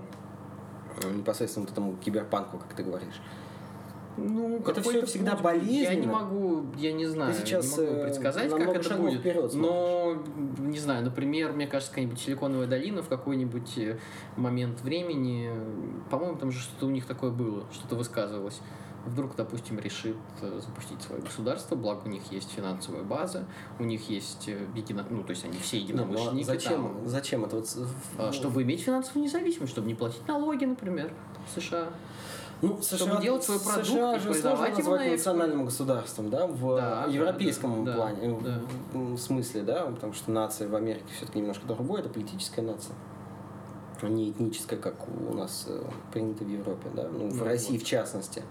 непосредственно 1.13 1.65
вот 1.65 1.71
этому 1.71 1.95
киберпанку, 1.97 2.57
как 2.57 2.73
ты 2.73 2.83
говоришь. 2.83 3.21
Ну, 4.15 4.59
Это 4.59 4.81
всё 4.81 5.05
всегда 5.05 5.35
путь 5.35 5.53
будет. 5.53 5.63
Я 5.63 5.95
не 5.95 6.07
болезненно. 6.07 6.13
могу, 6.13 6.65
я 6.77 6.93
не 6.93 7.05
знаю, 7.05 7.33
сейчас, 7.33 7.77
не 7.77 7.85
могу 7.85 7.97
э, 7.97 8.03
предсказать, 8.03 8.49
как 8.51 8.75
это 8.75 8.95
будет. 8.95 9.19
вперед 9.21 9.53
Но, 9.55 10.17
не 10.59 10.77
знаю, 10.77 11.03
например, 11.03 11.53
мне 11.53 11.65
кажется, 11.65 11.91
какая-нибудь 11.91 12.19
силиконовая 12.19 12.67
долина 12.67 13.01
в 13.01 13.07
какой-нибудь 13.07 13.77
э, 13.77 13.97
момент 14.35 14.81
времени, 14.81 15.49
по-моему, 16.11 16.37
там 16.37 16.51
же 16.51 16.59
что-то 16.59 16.85
у 16.85 16.89
них 16.89 17.05
такое 17.05 17.31
было, 17.31 17.63
что-то 17.71 17.95
высказывалось. 17.95 18.61
Вдруг, 19.05 19.35
допустим, 19.35 19.79
решит 19.79 20.15
э, 20.41 20.61
запустить 20.63 21.01
свое 21.01 21.21
государство, 21.21 21.75
благо 21.75 22.03
у 22.05 22.09
них 22.09 22.23
есть 22.31 22.49
финансовая 22.51 23.03
база, 23.03 23.43
у 23.79 23.83
них 23.83 24.09
есть 24.09 24.47
э, 24.47 24.65
едино... 24.75 25.05
ну, 25.09 25.23
то 25.23 25.31
есть 25.31 25.43
они 25.43 25.57
все 25.57 25.77
Ну, 25.77 25.83
единомышленники. 25.83 26.43
а 26.43 26.45
зачем, 26.53 26.71
там. 26.83 27.07
зачем 27.09 27.43
это 27.45 27.57
вот... 27.57 27.77
А, 28.17 28.31
Чтобы 28.31 28.63
иметь 28.63 28.81
финансовую 28.81 29.25
независимость, 29.25 29.73
чтобы 29.73 29.87
не 29.87 29.95
платить 29.95 30.25
налоги, 30.27 30.63
например, 30.63 31.11
в 31.53 31.59
США. 31.59 31.89
Ну, 32.61 32.79
Чтобы 32.81 33.21
делать 33.21 33.43
свой 33.43 33.59
продукт 33.59 33.87
США 33.87 34.19
же 34.19 34.33
сложно 34.33 34.69
назвать 34.69 35.11
национальным 35.11 35.65
государством, 35.65 36.29
да, 36.29 36.47
в 36.47 36.75
Да, 36.77 37.05
европейском 37.09 37.83
да, 37.83 37.91
да, 37.91 37.97
плане, 37.97 38.29
в- 38.33 38.41
да. 38.43 38.61
в 38.93 39.17
смысле, 39.17 39.63
да, 39.63 39.87
потому 39.87 40.13
что 40.13 40.31
нация 40.31 40.69
в 40.69 40.75
Америке 40.75 41.03
все-таки 41.17 41.39
немножко 41.39 41.67
другое, 41.67 41.99
это 41.99 42.07
политическая 42.09 42.61
нация, 42.61 42.95
а 44.01 44.07
не 44.07 44.31
этническая, 44.31 44.79
как 44.79 44.95
у 45.09 45.33
нас 45.33 45.65
э, 45.67 45.83
принято 46.13 46.45
в 46.45 46.49
Европе, 46.49 46.89
да, 46.95 47.09
ну, 47.11 47.27
в 47.27 47.35
Ну, 47.35 47.43
России 47.43 47.73
вот. 47.73 47.81
в 47.81 47.85
частности. 47.85 48.43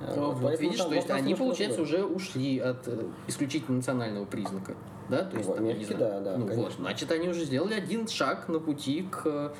Ну, 0.00 0.30
вот, 0.32 0.42
поэтому 0.42 0.68
видишь, 0.70 0.78
там 0.78 0.88
то 0.90 0.94
есть 0.96 1.10
они, 1.10 1.34
получается, 1.34 1.82
уже 1.82 2.04
ушли 2.04 2.58
от 2.58 2.86
э, 2.86 3.02
исключительно 3.28 3.78
национального 3.78 4.24
признака. 4.26 4.74
Да, 5.08 5.18
то 5.24 5.30
Ну, 5.32 5.38
есть, 5.38 5.48
в 5.48 5.54
там, 5.54 5.64
Америке, 5.64 5.84
знаю, 5.96 6.00
да, 6.00 6.20
да, 6.32 6.36
Ну, 6.36 6.46
вот, 6.54 6.72
значит, 6.72 7.10
они 7.12 7.28
уже 7.28 7.44
сделали 7.44 7.74
один 7.74 8.06
шаг 8.08 8.48
на 8.48 8.58
пути 8.58 9.08
к 9.10 9.52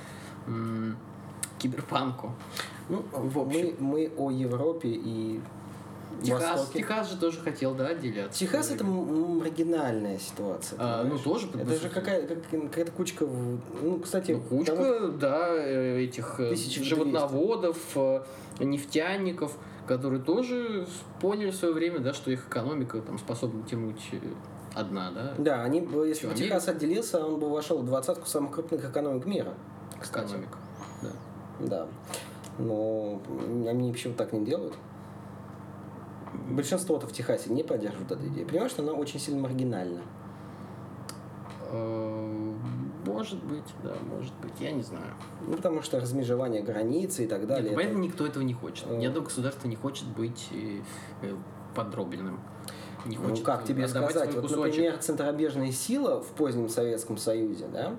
м, 0.46 0.96
киберпанку. 1.58 2.32
Ну, 2.88 3.02
в 3.12 3.38
общем. 3.38 3.74
мы, 3.80 4.08
мы 4.08 4.12
о 4.18 4.30
Европе 4.30 4.88
и 4.90 5.40
Техас, 6.22 6.60
Востоке. 6.60 6.78
Техас 6.80 7.10
же 7.10 7.16
тоже 7.18 7.40
хотел, 7.40 7.74
да, 7.74 7.88
отделяться. 7.88 8.38
Техас 8.38 8.70
это 8.70 8.84
маргинальная 8.84 10.18
ситуация. 10.18 10.78
А, 10.80 11.04
ну, 11.04 11.18
тоже 11.18 11.48
Это 11.54 11.74
же 11.76 11.88
какая- 11.88 12.26
как- 12.26 12.48
какая-то 12.50 12.92
кучка. 12.92 13.26
Ну, 13.82 13.98
кстати, 14.00 14.32
Ну, 14.32 14.40
кучка, 14.40 14.74
довольно- 14.76 15.08
да, 15.18 15.48
э, 15.54 16.00
этих 16.04 16.34
1200. 16.40 16.82
животноводов, 16.82 17.78
нефтяников, 18.60 19.56
которые 19.86 20.22
тоже 20.22 20.86
поняли 21.20 21.50
в 21.50 21.54
свое 21.54 21.72
время, 21.72 22.00
да, 22.00 22.12
что 22.12 22.30
их 22.30 22.48
экономика 22.48 23.00
там 23.00 23.18
способна 23.18 23.62
тянуть 23.64 24.08
э, 24.12 24.18
одна, 24.74 25.10
да, 25.10 25.34
Да, 25.38 25.62
они, 25.62 25.88
если 26.06 26.26
бы? 26.26 26.34
Техас 26.34 26.68
отделился, 26.68 27.24
он 27.24 27.40
бы 27.40 27.48
вошел 27.48 27.78
в 27.78 27.86
двадцатку 27.86 28.26
самых 28.26 28.52
крупных 28.52 28.84
экономик 28.84 29.26
мира. 29.26 29.54
Кстати. 30.00 30.26
экономика. 30.26 30.58
Да. 31.02 31.12
Да. 31.60 31.86
Но 32.58 33.20
они 33.66 33.92
почему 33.92 34.14
так 34.14 34.32
не 34.32 34.44
делают? 34.44 34.74
Большинство-то 36.50 37.06
в 37.06 37.12
Техасе 37.12 37.52
не 37.52 37.62
поддерживают 37.62 38.10
эту 38.10 38.26
идею. 38.26 38.46
Понимаешь, 38.46 38.72
что 38.72 38.82
она 38.82 38.92
очень 38.92 39.18
сильно 39.18 39.40
маргинальна. 39.40 40.02
Э, 43.06 43.10
Может 43.10 43.42
быть, 43.44 43.64
да, 43.82 43.94
может 44.08 44.34
быть, 44.42 44.52
я 44.60 44.72
не 44.72 44.82
знаю. 44.82 45.14
Ну, 45.46 45.56
потому 45.56 45.82
что 45.82 46.00
размежевание 46.00 46.62
границы 46.62 47.24
и 47.24 47.26
так 47.26 47.46
далее. 47.46 47.64
Нет, 47.64 47.72
это- 47.72 47.80
понятно, 47.80 47.98
никто 47.98 48.26
этого 48.26 48.42
не 48.42 48.54
хочет. 48.54 48.86
Э. 48.88 48.96
Ни 48.96 49.06
одно 49.06 49.20
государство 49.22 49.68
не 49.68 49.76
хочет 49.76 50.06
быть 50.08 50.48
э, 50.52 50.80
э, 51.22 51.34
подробленным. 51.74 52.40
Не 53.04 53.16
Ну, 53.18 53.28
хочет 53.28 53.44
как 53.44 53.64
тебе 53.64 53.84
отдавать 53.84 54.10
сказать? 54.10 54.34
Вот, 54.34 54.42
кусочек. 54.42 54.66
например, 54.66 54.98
центробежная 54.98 55.70
сила 55.70 56.20
в 56.22 56.28
позднем 56.32 56.68
Советском 56.68 57.16
Союзе, 57.18 57.66
да? 57.72 57.94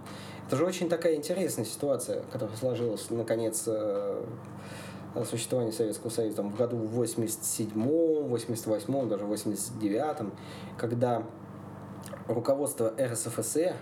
Это 0.47 0.57
же 0.57 0.65
очень 0.65 0.89
такая 0.89 1.15
интересная 1.15 1.63
ситуация, 1.65 2.23
которая 2.31 2.55
сложилась, 2.57 3.09
наконец, 3.09 3.63
э, 3.67 4.25
существования 5.25 5.71
Советского 5.71 6.09
Союза 6.09 6.37
там, 6.37 6.51
в 6.51 6.55
году 6.57 6.77
в 6.77 7.01
87-м, 7.01 8.33
88-м, 8.33 9.07
даже 9.09 9.25
в 9.25 9.31
89-м, 9.31 10.31
когда 10.77 11.23
руководство 12.27 12.93
РСФСР, 12.99 13.75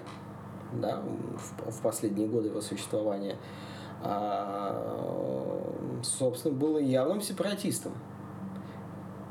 да, 0.73 1.01
в, 1.37 1.71
в 1.71 1.81
последние 1.81 2.27
годы 2.27 2.49
его 2.49 2.61
существования, 2.61 3.37
а, 4.01 6.01
собственно, 6.03 6.55
было 6.55 6.77
явным 6.77 7.21
сепаратистом. 7.21 7.93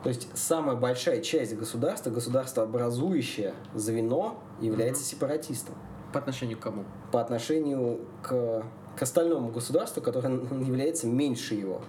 То 0.02 0.10
есть 0.10 0.28
самая 0.36 0.76
большая 0.76 1.22
часть 1.22 1.56
государства, 1.56 2.10
государствообразующее 2.10 3.54
звено, 3.74 4.38
является 4.60 5.02
Мгм. 5.02 5.10
сепаратистом 5.10 5.74
По 6.12 6.18
отношению 6.18 6.58
к 6.58 6.62
кому? 6.62 6.84
по 7.10 7.20
отношению 7.20 8.00
к, 8.22 8.64
к 8.96 9.02
остальному 9.02 9.50
государству, 9.50 10.02
которое 10.02 10.34
является 10.34 11.06
меньше 11.06 11.54
его, 11.54 11.80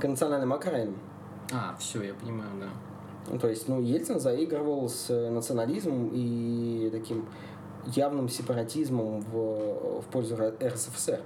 к 0.00 0.08
национальным 0.08 0.52
окраинам. 0.52 0.96
А, 1.52 1.74
все, 1.78 2.02
я 2.02 2.14
понимаю, 2.14 2.50
да. 2.60 2.66
Ну, 3.30 3.38
то 3.38 3.48
есть, 3.48 3.68
ну, 3.68 3.82
Ельцин 3.82 4.20
заигрывал 4.20 4.88
с 4.88 5.08
национализмом 5.10 6.10
и 6.14 6.88
таким 6.90 7.26
явным 7.94 8.28
сепаратизмом 8.28 9.20
в, 9.20 10.00
в 10.00 10.04
пользу 10.10 10.36
РСФСР. 10.36 11.20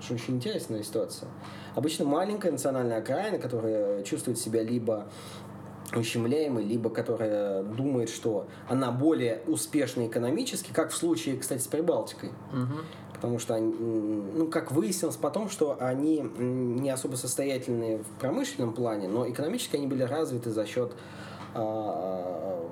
Что 0.00 0.14
очень 0.14 0.36
интересная 0.36 0.82
ситуация. 0.82 1.28
Обычно 1.74 2.04
маленькая 2.04 2.52
национальная 2.52 2.98
окраина, 2.98 3.38
которая 3.38 4.02
чувствует 4.04 4.38
себя 4.38 4.62
либо 4.62 5.08
ущемляемой, 5.94 6.64
либо 6.64 6.90
которая 6.90 7.62
думает, 7.62 8.10
что 8.10 8.46
она 8.68 8.90
более 8.90 9.42
успешна 9.46 10.06
экономически, 10.06 10.72
как 10.72 10.90
в 10.90 10.96
случае, 10.96 11.36
кстати, 11.38 11.60
с 11.60 11.66
Прибалтикой. 11.66 12.30
Мгм. 12.52 12.84
Потому 13.14 13.38
что, 13.40 13.54
они, 13.54 13.72
ну, 13.72 14.46
как 14.46 14.70
выяснилось 14.70 15.16
потом, 15.16 15.48
что 15.50 15.76
они 15.80 16.20
не 16.38 16.90
особо 16.90 17.16
состоятельные 17.16 17.98
в 17.98 18.06
промышленном 18.20 18.72
плане, 18.72 19.08
но 19.08 19.28
экономически 19.28 19.76
они 19.76 19.88
были 19.88 20.04
развиты 20.04 20.50
за 20.50 20.66
счет 20.66 20.92
а, 21.54 22.64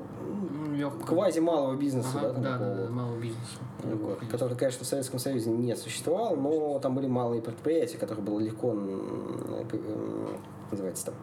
лёгкого. 0.87 1.07
квази-малого 1.07 1.77
бизнеса, 1.77 2.09
Ага, 2.15 2.29
да, 2.29 2.33
там 2.35 2.43
да, 2.43 2.53
такого 2.59 2.75
да, 2.75 2.83
да, 2.85 2.91
малого 2.91 3.17
бизнеса. 3.21 3.57
Вот, 3.85 4.19
который, 4.31 4.57
конечно, 4.57 4.85
в 4.85 4.89
Советском 4.89 5.19
Союзе 5.19 5.51
не 5.51 5.77
существовал, 5.77 6.37
но 6.37 6.79
там 6.79 6.95
были 6.95 7.07
малые 7.07 7.41
предприятия, 7.43 7.99
которые 7.99 8.25
было 8.25 8.41
легко 8.41 8.71
к- 8.73 9.75
м, 9.75 10.37
называется 10.71 11.07
там 11.07 11.15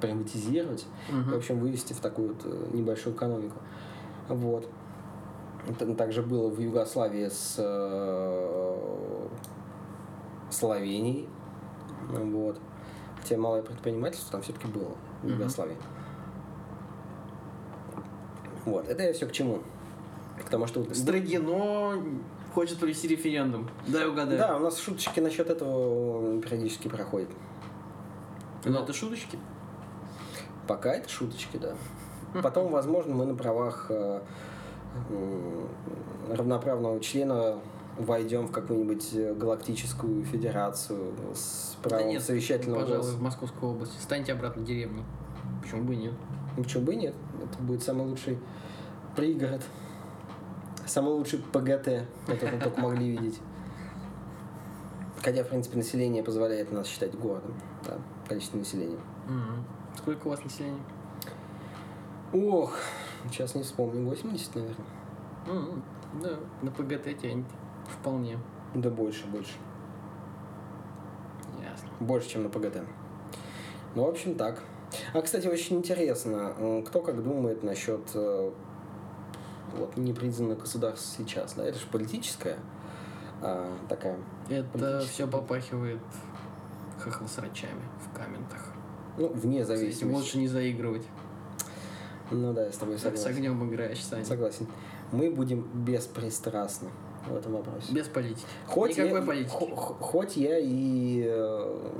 приватизировать, 0.00 0.86
Мгм. 1.10 1.30
в 1.30 1.34
общем, 1.36 1.58
вывести 1.58 1.92
в 1.94 2.00
такую 2.00 2.28
вот 2.28 2.36
э, 2.44 2.66
небольшую 2.74 3.16
экономику. 3.16 3.56
Вот. 4.28 4.68
Это 5.68 5.94
также 5.94 6.22
было 6.22 6.48
в 6.48 6.60
Югославии 6.60 7.28
с 7.28 7.56
э, 7.58 9.26
Словенией. 10.50 11.28
Вот. 12.10 12.58
Хотя 13.20 13.36
малое 13.36 13.62
предпринимательство 13.62 14.32
там 14.32 14.42
все-таки 14.42 14.68
было 14.68 14.90
в. 15.22 15.28
Югославии. 15.28 15.76
Вот. 18.66 18.88
Это 18.88 19.04
я 19.04 19.12
все 19.12 19.26
к 19.26 19.32
чему? 19.32 19.60
К 20.44 20.48
тому, 20.50 20.66
что... 20.66 20.84
Строгино 20.94 22.02
хочет 22.52 22.78
провести 22.78 23.08
референдум. 23.08 23.68
Дай 23.86 24.06
угадаю. 24.06 24.38
Да, 24.38 24.56
у 24.56 24.60
нас 24.60 24.78
шуточки 24.78 25.20
насчет 25.20 25.48
этого 25.48 26.40
периодически 26.42 26.88
проходят. 26.88 27.30
Но 28.64 28.82
это 28.82 28.92
шуточки. 28.92 29.38
Пока 30.66 30.92
это 30.94 31.08
шуточки, 31.08 31.56
да. 31.56 31.74
Потом, 32.42 32.70
возможно, 32.72 33.14
мы 33.14 33.24
на 33.24 33.34
правах 33.34 33.86
э, 33.88 34.20
равноправного 36.28 37.00
члена 37.00 37.58
войдем 37.98 38.48
в 38.48 38.52
какую-нибудь 38.52 39.14
э, 39.14 39.34
галактическую 39.34 40.24
федерацию 40.24 41.14
с 41.34 41.76
Да 41.82 41.90
правом 41.90 42.08
нет, 42.08 42.22
совещательного 42.22 42.80
пожалуй, 42.80 43.02
голоса. 43.02 43.16
в 43.16 43.22
Московской 43.22 43.68
области. 43.68 43.98
Станьте 44.00 44.32
обратно 44.32 44.64
деревней. 44.64 45.04
Почему 45.62 45.84
бы 45.84 45.94
и 45.94 45.98
нет? 45.98 46.12
Ну, 46.56 46.62
Почему 46.62 46.84
бы 46.84 46.94
и 46.94 46.96
нет? 46.96 47.14
Это 47.42 47.62
будет 47.62 47.82
самый 47.82 48.06
лучший 48.06 48.38
пригород. 49.14 49.62
Самый 50.86 51.12
лучший 51.14 51.40
ПГТ, 51.40 52.06
который 52.26 52.52
мы 52.54 52.60
только 52.60 52.80
могли 52.80 53.10
видеть. 53.10 53.40
Хотя, 55.22 55.42
в 55.42 55.48
принципе, 55.48 55.76
население 55.76 56.22
позволяет 56.22 56.70
нас 56.70 56.86
считать 56.86 57.14
городом. 57.18 57.54
Да, 57.84 57.98
количество 58.28 58.58
населения. 58.58 58.98
Мгм. 59.26 59.64
Сколько 59.96 60.28
у 60.28 60.30
вас 60.30 60.44
населения? 60.44 60.80
Ох, 62.32 62.76
сейчас 63.30 63.54
не 63.54 63.62
вспомню. 63.62 64.04
80, 64.04 64.54
наверное. 64.54 64.86
М, 65.48 65.82
Да, 66.22 66.38
на 66.62 66.70
ПГТ 66.70 67.18
тянет. 67.20 67.46
Вполне. 67.88 68.38
Да 68.74 68.88
больше, 68.90 69.26
больше. 69.26 69.54
Ясно. 71.60 71.88
Больше, 72.00 72.28
чем 72.30 72.44
на 72.44 72.48
ПГТ. 72.48 72.82
Ну, 73.94 74.04
в 74.04 74.08
общем, 74.08 74.34
так. 74.36 74.62
А, 75.12 75.20
кстати, 75.22 75.46
очень 75.46 75.76
интересно, 75.78 76.54
м, 76.58 76.82
кто 76.84 77.00
как 77.00 77.22
думает 77.22 77.62
насчет 77.62 78.00
э, 78.14 78.50
вот, 79.76 79.96
непризнанных 79.96 80.58
государств 80.60 81.14
сейчас, 81.18 81.54
да? 81.54 81.64
Это 81.66 81.78
же 81.78 81.86
политическая 81.90 82.56
а, 83.42 83.70
такая, 83.88 84.16
Это 84.48 85.00
все 85.00 85.26
попахивает 85.26 86.00
хохлосрачами 86.98 87.82
в 88.04 88.16
комментах. 88.16 88.64
ну, 89.18 89.28
вне 89.28 89.64
зависимости. 89.64 90.04
лучше 90.16 90.38
не 90.38 90.48
заигрывать. 90.48 91.02
Ну 92.30 92.52
да, 92.52 92.64
я 92.66 92.72
с 92.72 92.76
тобой 92.76 92.94
Как 92.98 93.16
с 93.16 93.20
согласен. 93.22 93.36
огнем 93.36 93.68
играешь, 93.70 94.02
Саня. 94.04 94.24
Согласен. 94.24 94.66
Мы 95.12 95.30
будем 95.30 95.62
беспристрастны 95.84 96.88
в 97.28 97.36
этом 97.36 97.52
вопросе. 97.52 97.92
Без 97.92 98.08
политики. 98.08 98.44
Хоть 98.66 98.96
Никакой 98.96 99.20
я, 99.20 99.26
политики. 99.26 99.50
хо- 99.52 99.76
хо- 99.76 99.94
хоть 100.00 100.36
я 100.36 100.58
и 100.58 101.22
э, 101.24 101.90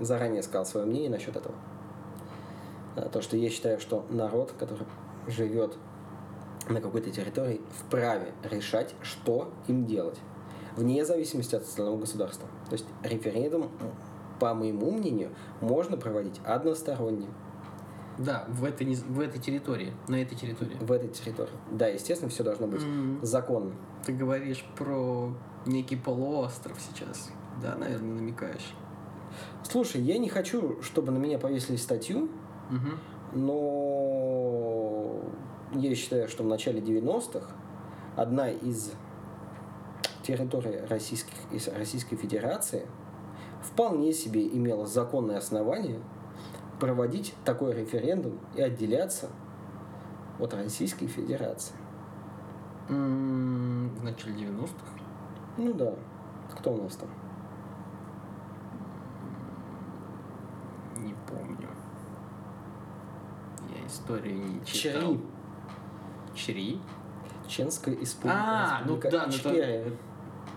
заранее 0.00 0.42
сказал 0.42 0.64
свое 0.64 0.86
мнение 0.86 1.10
насчет 1.10 1.36
этого. 1.36 1.54
Да, 2.96 3.02
то, 3.08 3.20
что 3.22 3.36
я 3.36 3.50
считаю, 3.50 3.80
что 3.80 4.04
народ, 4.10 4.52
который 4.58 4.86
живет 5.26 5.76
на 6.68 6.80
какой-то 6.80 7.10
территории, 7.10 7.60
вправе 7.70 8.32
решать, 8.42 8.94
что 9.02 9.52
им 9.68 9.84
делать. 9.86 10.18
Вне 10.76 11.04
зависимости 11.04 11.54
от 11.54 11.62
остального 11.62 11.98
государства. 11.98 12.48
То 12.68 12.72
есть 12.74 12.86
референдум, 13.02 13.70
по 14.40 14.54
моему 14.54 14.90
мнению, 14.90 15.30
можно 15.60 15.96
проводить 15.96 16.40
односторонне 16.44 17.28
Да, 18.18 18.44
в 18.48 18.64
этой, 18.64 18.94
в 18.94 19.20
этой 19.20 19.40
территории, 19.40 19.92
на 20.08 20.16
этой 20.22 20.36
территории. 20.36 20.76
в 20.80 20.90
этой 20.92 21.08
территории. 21.08 21.52
Да, 21.70 21.86
естественно, 21.88 22.30
все 22.30 22.42
должно 22.44 22.66
быть 22.66 22.82
М, 22.82 23.18
законно. 23.22 23.72
Ты 24.04 24.12
говоришь 24.12 24.64
про 24.76 25.32
некий 25.66 25.96
полуостров 25.96 26.78
сейчас. 26.80 27.30
Да, 27.62 27.76
наверное, 27.76 28.14
намекаешь. 28.14 28.74
Слушай, 29.62 30.00
я 30.02 30.18
не 30.18 30.28
хочу, 30.28 30.80
чтобы 30.82 31.10
на 31.12 31.18
меня 31.18 31.38
повесили 31.38 31.76
статью, 31.76 32.28
Но 33.32 35.20
я 35.72 35.94
считаю, 35.94 36.28
что 36.28 36.44
в 36.44 36.46
начале 36.46 36.80
90-х 36.80 37.48
одна 38.16 38.48
из 38.50 38.92
территорий 40.22 40.80
российских, 40.88 41.34
из 41.50 41.68
Российской 41.68 42.16
Федерации 42.16 42.86
вполне 43.62 44.12
себе 44.12 44.46
имела 44.46 44.86
законное 44.86 45.38
основание 45.38 46.00
проводить 46.80 47.34
такой 47.44 47.74
референдум 47.74 48.38
и 48.54 48.62
отделяться 48.62 49.30
от 50.38 50.54
Российской 50.54 51.06
Федерации. 51.06 51.74
В 52.88 52.92
начале 54.02 54.34
90-х. 54.34 54.86
Ну 55.56 55.72
да, 55.72 55.94
кто 56.56 56.72
у 56.72 56.82
нас 56.82 56.96
там? 56.96 57.08
Не 60.96 61.14
помню. 61.26 61.68
Я 63.94 64.00
историю 64.00 64.36
не 64.36 64.64
читал. 64.64 65.18
Чри. 66.34 66.54
Чри? 66.54 66.80
Чеченская 67.46 67.94
исполника. 68.02 68.40
А, 68.42 68.82
ну 68.86 68.96
республика 68.96 69.10
да, 69.10 69.26
ну 69.26 69.32
то- 69.32 69.36
Ичкерия. 69.36 69.84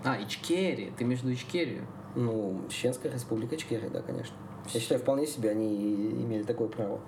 А, 0.04 0.22
Ичкерия. 0.22 0.92
Ты 0.96 1.04
между 1.04 1.32
Ичкерию. 1.32 1.86
Ну, 2.14 2.62
Чеченская 2.68 3.12
республика 3.12 3.56
Ичкерия, 3.56 3.90
да, 3.90 4.00
конечно. 4.02 4.34
Я 4.72 4.80
считаю, 4.80 5.00
вполне 5.00 5.26
себе 5.26 5.50
они 5.50 5.94
имели 6.10 6.42
такое 6.42 6.68
право. 6.68 7.00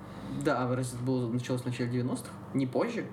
Да, 0.44 0.62
а 0.64 0.76
разве 0.76 0.96
это 0.96 1.04
было, 1.06 1.28
началось 1.28 1.62
в 1.62 1.66
начале 1.66 1.90
90-х? 1.90 2.30
Не 2.54 2.66
позже? 2.66 3.06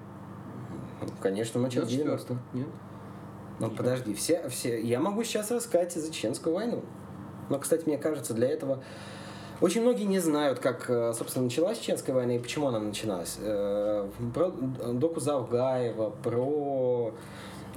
Ну, 1.01 1.07
Конечно, 1.22 1.59
в 1.59 1.63
начале 1.63 1.86
90-х. 1.86 2.34
94-х? 2.34 2.41
Нет? 2.53 2.68
Ну, 3.59 3.72
подожди, 3.72 4.13
все, 4.13 4.47
все... 4.49 4.82
Я 4.82 4.99
могу 4.99 5.24
сейчас 5.24 5.49
рассказать 5.51 5.93
за 5.93 6.11
Чеченскую 6.13 6.55
войну. 6.55 6.84
Но, 7.49 7.57
кстати, 7.59 7.86
мне 7.88 7.97
кажется, 7.97 8.34
для 8.34 8.49
этого... 8.49 8.84
Очень 9.60 9.82
многие 9.82 10.03
не 10.03 10.20
знают, 10.20 10.60
как, 10.60 10.88
э, 10.89 11.14
собственно, 11.14 11.45
началась 11.45 11.80
Чеченская 11.80 12.14
война 12.16 12.36
и 12.36 12.39
почему 12.39 12.68
она 12.68 12.80
началась. 12.80 13.38
Э, 13.39 14.08
Про 14.34 14.51
Доку 14.51 15.20
Завгаева, 15.20 16.12
про 16.12 17.14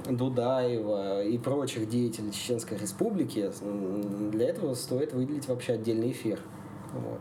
Дудаева 0.07 1.23
и 1.23 1.37
прочих 1.39 1.89
деятелей 1.89 2.31
Чеченской 2.31 2.77
Республики. 2.77 3.51
Для 4.31 4.49
этого 4.49 4.75
стоит 4.75 5.13
выделить 5.13 5.47
вообще 5.47 5.73
отдельный 5.73 6.11
эфир. 6.11 6.39
Вот. 6.93 7.19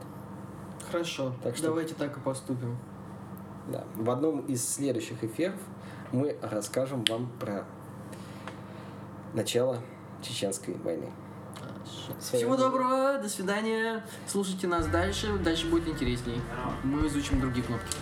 Хорошо, 0.90 1.32
Так 1.42 1.56
что- 1.56 1.68
давайте 1.68 1.94
так 1.94 2.16
и 2.16 2.20
поступим. 2.20 2.76
Да. 3.70 3.84
В 3.94 4.10
одном 4.10 4.40
из 4.40 4.66
следующих 4.68 5.22
эфиров 5.24 5.54
мы 6.12 6.36
расскажем 6.42 7.04
вам 7.08 7.30
про 7.38 7.64
начало 9.32 9.78
Чеченской 10.22 10.74
войны. 10.74 11.06
Всего 12.20 12.56
доброго, 12.56 13.18
до 13.18 13.28
свидания. 13.28 14.04
Слушайте 14.26 14.66
нас 14.66 14.86
дальше, 14.86 15.38
дальше 15.38 15.66
будет 15.66 15.88
интересней. 15.88 16.40
Мы 16.84 17.06
изучим 17.06 17.40
другие 17.40 17.64
кнопки. 17.64 17.96